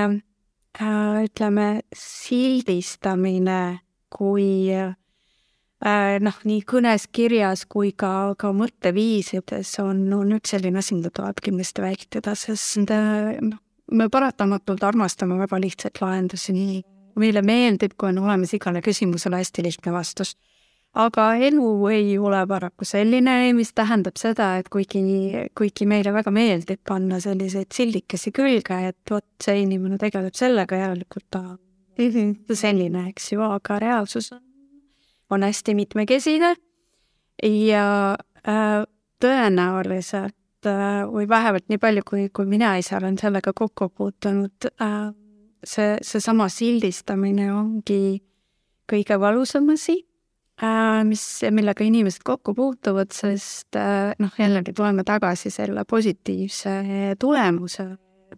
äh, 0.78 1.22
ütleme, 1.24 1.68
sildistamine 1.96 3.80
kui 4.12 4.68
äh, 4.74 4.94
noh, 6.20 6.38
nii 6.44 6.62
kõnes, 6.68 7.08
kirjas 7.08 7.64
kui 7.70 7.94
ka, 7.96 8.34
ka 8.38 8.52
mõtteviisides 8.52 9.78
on, 9.82 10.04
on 10.12 10.36
üks 10.36 10.52
selline 10.54 10.82
asi, 10.82 10.98
mida 10.98 11.10
tuleb 11.14 11.40
kindlasti 11.42 11.86
vältida, 11.86 12.36
sest 12.38 12.92
äh, 12.92 13.38
noh, 13.40 13.61
me 13.92 14.08
paratamatult 14.08 14.82
armastame 14.84 15.38
väga 15.38 15.60
lihtsaid 15.60 16.00
lahendusi, 16.00 16.54
nii 16.56 16.80
meile 17.20 17.42
meeldib, 17.44 17.94
kui 17.98 18.10
on 18.12 18.22
olemas 18.24 18.54
igale 18.56 18.82
küsimusele 18.84 19.40
hästi 19.42 19.64
lihtne 19.66 19.92
vastus. 19.92 20.36
aga 20.92 21.34
elu 21.40 21.88
ei 21.88 22.18
ole 22.18 22.42
paraku 22.46 22.84
selline, 22.84 23.52
mis 23.56 23.70
tähendab 23.72 24.18
seda, 24.20 24.58
et 24.60 24.68
kuigi, 24.68 25.00
kuigi 25.56 25.86
meile 25.88 26.12
väga 26.12 26.30
meeldib 26.30 26.82
panna 26.88 27.20
selliseid 27.20 27.72
sildikesi 27.72 28.32
külge, 28.32 28.76
et 28.88 29.10
vot 29.10 29.24
see 29.40 29.62
inimene 29.62 29.96
tegeleb 29.98 30.36
sellega, 30.36 30.76
järelikult 30.76 31.24
ta 31.30 31.42
selline, 32.52 33.06
eks 33.08 33.32
ju, 33.32 33.40
aga 33.40 33.78
reaalsus 33.80 34.32
on 35.32 35.42
hästi 35.42 35.74
mitmekesine 35.74 36.54
ja 37.42 38.16
äh, 38.48 38.84
tõenäoliselt 39.24 40.36
või 40.66 41.26
vähemalt 41.28 41.68
nii 41.68 41.80
palju, 41.82 42.04
kui, 42.08 42.28
kui 42.34 42.46
mina 42.48 42.76
ise 42.80 42.96
olen 42.96 43.18
sellega 43.20 43.52
kokku 43.56 43.88
puutunud 43.88 44.68
äh,, 44.82 45.10
see, 45.64 45.96
seesama 46.02 46.48
sildistamine 46.52 47.50
ongi 47.54 48.22
kõige 48.90 49.18
valusam 49.20 49.70
asi 49.74 49.98
äh,, 50.62 51.02
mis, 51.08 51.24
millega 51.50 51.84
inimesed 51.86 52.24
kokku 52.26 52.54
puutuvad, 52.58 53.12
sest 53.14 53.78
äh, 53.78 54.12
noh, 54.22 54.34
jällegi 54.38 54.74
tuleme 54.76 55.04
tagasi 55.08 55.50
selle 55.50 55.84
positiivse 55.88 56.76
tulemuse 57.20 57.88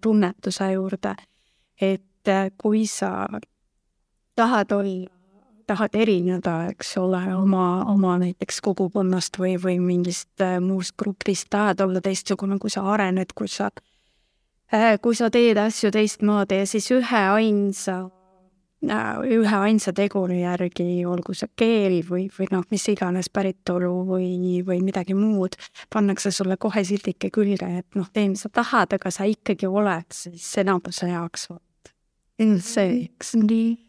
tunnetuse 0.03 0.73
juurde, 0.73 1.15
et 1.81 2.29
äh, 2.29 2.49
kui 2.59 2.87
sa 2.91 3.27
tahad 4.37 4.73
olla 4.73 5.14
tahad 5.67 5.95
erineda, 5.99 6.57
eks 6.73 6.97
ole, 7.01 7.21
oma, 7.37 7.85
oma 7.91 8.17
näiteks 8.23 8.61
kogukonnast 8.65 9.39
või, 9.41 9.57
või 9.61 9.79
mingist 9.83 10.43
äh, 10.43 10.59
muust 10.63 10.97
grupist, 11.01 11.49
tahad 11.53 11.81
olla 11.85 12.03
teistsugune, 12.05 12.59
kui 12.63 12.73
sa 12.73 12.85
arened, 12.95 13.35
kui 13.37 13.49
sa 13.49 13.71
äh,, 14.73 14.95
kui 15.03 15.17
sa 15.17 15.31
teed 15.31 15.59
asju 15.61 15.93
teistmoodi 15.95 16.63
ja 16.63 16.67
siis 16.69 16.91
ühe 16.95 17.23
ainsa 17.37 17.97
äh,, 18.89 19.23
ühe 19.39 19.61
ainsa 19.69 19.95
teguri 19.97 20.43
järgi, 20.43 21.05
olgu 21.09 21.37
see 21.37 21.51
keel 21.57 22.01
või, 22.09 22.27
või 22.39 22.51
noh, 22.53 22.67
mis 22.71 22.89
iganes 22.93 23.31
päritolu 23.33 23.95
või, 24.11 24.61
või 24.67 24.83
midagi 24.85 25.17
muud, 25.19 25.59
pannakse 25.93 26.33
sulle 26.35 26.59
kohe 26.61 26.85
sildike 26.85 27.33
külge, 27.35 27.71
et 27.85 27.99
noh, 27.99 28.11
tee, 28.13 28.29
mis 28.33 28.45
sa 28.47 28.53
tahad, 28.53 28.97
aga 28.99 29.15
sa 29.15 29.29
ikkagi 29.29 29.71
oled 29.71 30.11
siis 30.13 30.53
enamuse 30.65 31.11
jaoks, 31.11 31.49
vot. 31.53 31.95
see, 32.61 33.05
eks. 33.09 33.37
Nii 33.41 33.84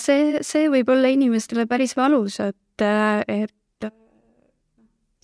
see, 0.00 0.42
see 0.46 0.68
võib 0.72 0.88
olla 0.92 1.10
inimestele 1.12 1.66
päris 1.68 1.94
valus, 1.98 2.38
et, 2.44 2.84
äh, 2.84 3.22
et 3.28 3.88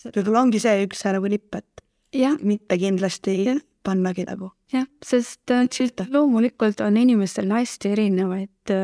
võib-olla 0.04 0.44
ongi 0.44 0.60
see 0.60 0.84
üks 0.84 1.04
nagu 1.08 1.30
nipp, 1.32 1.54
et 1.56 2.34
mitte 2.44 2.78
kindlasti 2.78 3.36
ja. 3.48 3.54
pannagi 3.84 4.26
nagu. 4.28 4.50
jah, 4.72 4.86
sest 5.04 5.50
äh, 5.54 6.10
loomulikult 6.10 6.82
on 6.84 6.98
inimestel 7.00 7.50
hästi 7.50 7.94
erinevaid 7.94 8.74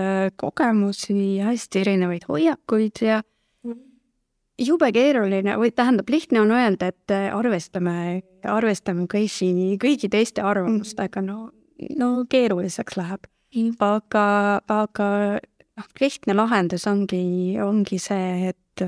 kogemusi, 0.40 1.40
hästi 1.44 1.84
erinevaid 1.84 2.24
hoiakuid 2.28 3.04
ja 3.04 3.20
jube 4.60 4.90
keeruline 4.92 5.56
või 5.56 5.72
tähendab, 5.72 6.08
lihtne 6.12 6.42
on 6.42 6.50
öelda, 6.52 6.90
et 6.92 7.12
arvestame, 7.32 8.22
arvestame 8.44 9.06
kõigi, 9.08 9.76
kõigi 9.80 10.10
teiste 10.12 10.44
arvamustega, 10.44 11.22
no, 11.24 11.50
no 11.96 12.10
keeruliseks 12.28 12.98
läheb 13.00 13.28
aga, 13.80 14.60
aga 14.68 15.08
noh, 15.80 15.92
lihtne 16.00 16.36
lahendus 16.36 16.86
ongi, 16.90 17.22
ongi 17.64 17.98
see, 18.02 18.52
et 18.52 18.84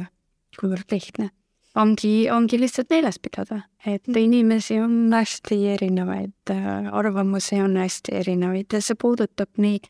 kuivõrd 0.58 0.92
lihtne, 0.92 1.30
ongi, 1.78 2.12
ongi 2.32 2.60
lihtsalt 2.60 2.92
meeles 2.92 3.18
pidada, 3.22 3.62
et 3.84 4.04
mm. 4.06 4.20
inimesi 4.28 4.78
on 4.82 4.94
hästi 5.14 5.58
erinevaid, 5.74 6.54
arvamusi 6.92 7.60
on 7.62 7.78
hästi 7.80 8.16
erinevaid 8.20 8.76
ja 8.76 8.82
see 8.84 8.98
puudutab 9.00 9.60
nii, 9.62 9.80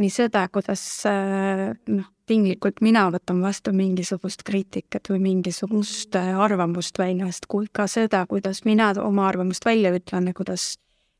nii 0.00 0.12
seda, 0.12 0.46
kuidas 0.52 0.82
noh, 1.08 2.08
tinglikult 2.30 2.78
mina 2.84 3.08
võtan 3.10 3.40
vastu 3.42 3.72
mingisugust 3.74 4.44
kriitikat 4.46 5.10
või 5.10 5.18
mingisugust 5.24 6.14
arvamust 6.20 7.00
väljast, 7.00 7.48
kui 7.50 7.66
ka 7.72 7.88
seda, 7.90 8.22
kuidas 8.30 8.62
mina 8.68 8.92
oma 9.02 9.26
arvamust 9.30 9.66
välja 9.66 9.92
ütlen 9.96 10.30
ja 10.30 10.36
kuidas 10.36 10.76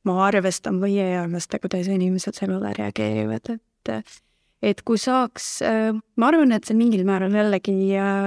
ma 0.06 0.20
arvestan 0.28 0.78
või 0.80 1.00
ei 1.02 1.16
arvesta, 1.18 1.58
kuidas 1.60 1.90
inimesed 1.90 2.38
sellele 2.38 2.72
reageerivad, 2.76 3.56
et 3.56 4.20
et 4.62 4.82
kui 4.84 5.00
saaks, 5.00 5.48
ma 6.16 6.28
arvan, 6.28 6.52
et 6.52 6.68
see 6.68 6.76
mingil 6.76 7.04
määral 7.08 7.32
jällegi, 7.34 7.74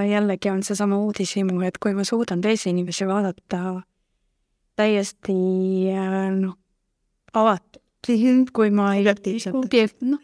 jällegi 0.10 0.50
on 0.50 0.64
seesama 0.66 0.98
uudishimu, 1.06 1.60
et 1.68 1.78
kui 1.82 1.94
ma 1.94 2.06
suudan 2.08 2.42
teisi 2.42 2.72
inimesi 2.74 3.08
vaadata 3.10 3.82
täiesti 4.80 5.36
noh, 6.40 6.56
avatult, 7.38 8.54
kui 8.54 8.72
ma 8.74 8.94
ei 8.98 9.06
objekt-, 9.06 10.02
noh, 10.02 10.22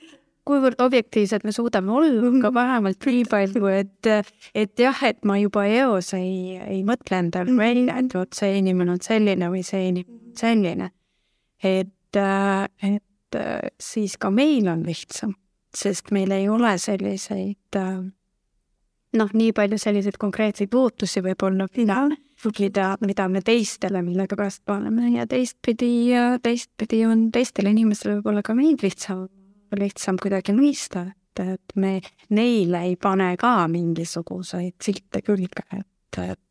kuivõrd 0.49 0.81
objektiivsed 0.81 1.45
me 1.45 1.53
suudame 1.53 1.93
olla, 1.93 2.31
ka 2.41 2.51
vähemalt 2.53 3.05
nii 3.05 3.25
palju, 3.29 3.69
et, 3.71 4.09
et 4.57 4.81
jah, 4.81 5.03
et 5.05 5.21
ma 5.27 5.37
juba 5.39 5.65
eos 5.69 6.13
ei, 6.17 6.57
ei 6.57 6.81
mõtle 6.87 7.21
endale 7.23 7.53
välja, 7.57 7.99
et 8.01 8.15
vot 8.17 8.39
see 8.39 8.57
inimene 8.61 8.95
on 8.95 9.03
selline 9.03 9.51
või 9.53 9.61
see 9.67 9.91
inimene 9.91 10.17
on 10.17 10.39
selline. 10.39 10.89
Et, 11.59 12.17
äh, 12.17 12.65
et 12.87 13.37
äh, 13.37 13.69
siis 13.81 14.15
ka 14.17 14.31
meil 14.33 14.69
on 14.71 14.85
lihtsam, 14.87 15.35
sest 15.75 16.11
meil 16.15 16.31
ei 16.33 16.47
ole 16.49 16.75
selliseid 16.81 17.77
äh, 17.77 17.99
noh, 19.17 19.29
nii 19.33 19.53
palju 19.57 19.79
selliseid 19.81 20.17
konkreetseid 20.21 20.73
ootusi 20.75 21.23
võib-olla, 21.25 21.67
mida, 21.77 22.01
mida, 22.59 22.89
mida 23.05 23.27
me 23.31 23.41
teistele 23.45 24.03
millegipärast 24.05 24.63
paneme 24.69 25.13
ja 25.15 25.25
teistpidi, 25.29 25.91
teistpidi 26.43 27.03
on 27.09 27.29
teistel 27.33 27.71
inimestel 27.71 28.17
võib-olla 28.17 28.43
ka 28.45 28.55
meid 28.57 28.83
lihtsam, 28.85 29.27
lihtsam 29.77 30.19
kuidagi 30.21 30.53
mõista, 30.57 31.07
et, 31.09 31.43
et 31.55 31.75
me 31.79 31.97
neile 32.35 32.85
ei 32.91 32.95
pane 33.01 33.33
ka 33.41 33.55
mingisuguseid 33.71 34.77
silte 34.83 35.23
külge, 35.25 35.65
et, 35.73 36.21
et 36.21 36.45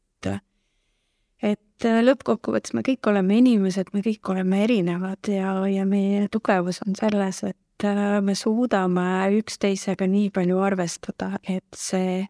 et 1.39 1.87
äh, 1.87 2.01
lõppkokkuvõttes 2.03 2.75
me 2.75 2.83
kõik 2.83 3.07
oleme 3.07 3.37
inimesed, 3.39 3.93
me 3.95 4.03
kõik 4.03 4.27
oleme 4.33 4.65
erinevad 4.65 5.29
ja, 5.31 5.53
ja 5.71 5.85
meie 5.87 6.27
tugevus 6.35 6.81
on 6.83 6.97
selles, 6.99 7.45
et 7.47 7.59
äh, 7.85 8.21
me 8.25 8.35
suudame 8.35 9.29
üksteisega 9.39 10.07
nii 10.11 10.31
palju 10.35 10.59
arvestada, 10.65 11.39
et 11.43 11.67
see, 11.77 12.29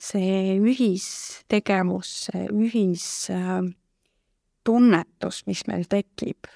see 0.00 0.58
ühistegevus, 0.58 2.08
see 2.26 2.46
ühistunnetus, 2.48 3.76
äh, 5.42 5.46
mis 5.50 5.66
meil 5.70 5.84
tekib, 5.90 6.46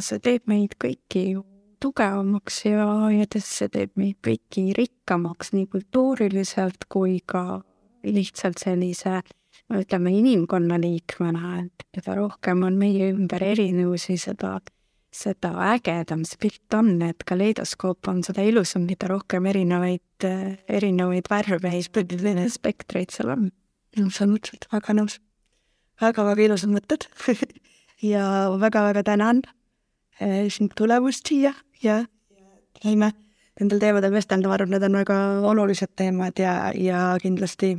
see 0.00 0.18
teeb 0.22 0.42
meid 0.50 0.72
kõiki 0.80 1.22
ju 1.34 1.44
tugevamaks 1.82 2.64
ja, 2.64 2.86
ja 3.12 3.26
see 3.36 3.68
teeb 3.72 3.90
meid 4.00 4.16
kõiki 4.24 4.72
rikkamaks 4.76 5.52
nii 5.52 5.66
kultuuriliselt 5.72 6.80
kui 6.88 7.20
ka 7.26 7.62
lihtsalt 8.06 8.58
sellise 8.62 9.18
äh, 9.18 9.24
ütleme 9.74 10.12
inimkonna 10.14 10.78
liikmena, 10.80 11.58
et 11.64 11.86
mida 11.96 12.14
rohkem 12.18 12.62
on 12.66 12.78
meie 12.78 13.10
ümber 13.12 13.42
erinevusi, 13.42 14.16
seda, 14.20 14.56
seda 15.16 15.52
ägedam 15.72 16.24
see 16.28 16.40
pilt 16.46 16.76
on, 16.76 16.96
et 17.06 17.24
kaleidoskoop 17.28 18.08
on 18.10 18.22
seda 18.26 18.44
ilusam, 18.46 18.86
mida 18.88 19.08
rohkem 19.10 19.46
erinevaid, 19.48 20.26
erinevaid 20.68 21.30
värve 21.32 21.72
ja 21.72 22.48
spektreid 22.52 23.14
seal 23.14 23.32
on. 23.34 23.46
absoluutselt, 24.02 24.68
väga 24.72 24.96
nõus 24.98 25.18
väga,. 25.18 25.24
väga-väga 26.00 26.42
ilusad 26.48 26.72
mõtted 26.74 27.08
ja 28.12 28.24
väga-väga 28.60 29.02
tänan 29.06 29.42
eh, 30.20 30.50
sind 30.52 30.76
tulemast 30.76 31.26
siia 31.26 31.54
ja 31.82 32.04
käime 32.82 33.12
nendel 33.60 33.80
teemadel 33.80 34.12
vestelda, 34.12 34.48
ma 34.48 34.56
arvan, 34.58 34.74
need 34.74 34.84
on 34.84 34.98
väga 35.00 35.16
olulised 35.48 35.94
teemad 35.96 36.38
ja, 36.38 36.72
ja 36.76 37.16
kindlasti 37.22 37.76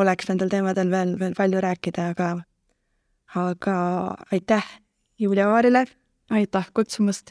oleks 0.00 0.28
nendel 0.30 0.48
teemadel 0.52 0.90
veel, 0.92 1.14
veel 1.20 1.36
palju 1.36 1.60
rääkida, 1.60 2.10
aga, 2.14 2.30
aga 3.36 3.76
aitäh 4.32 4.64
Julia 5.18 5.48
Vaarile 5.48 5.86
aitäh 6.30 6.66
kutsumast! 6.74 7.30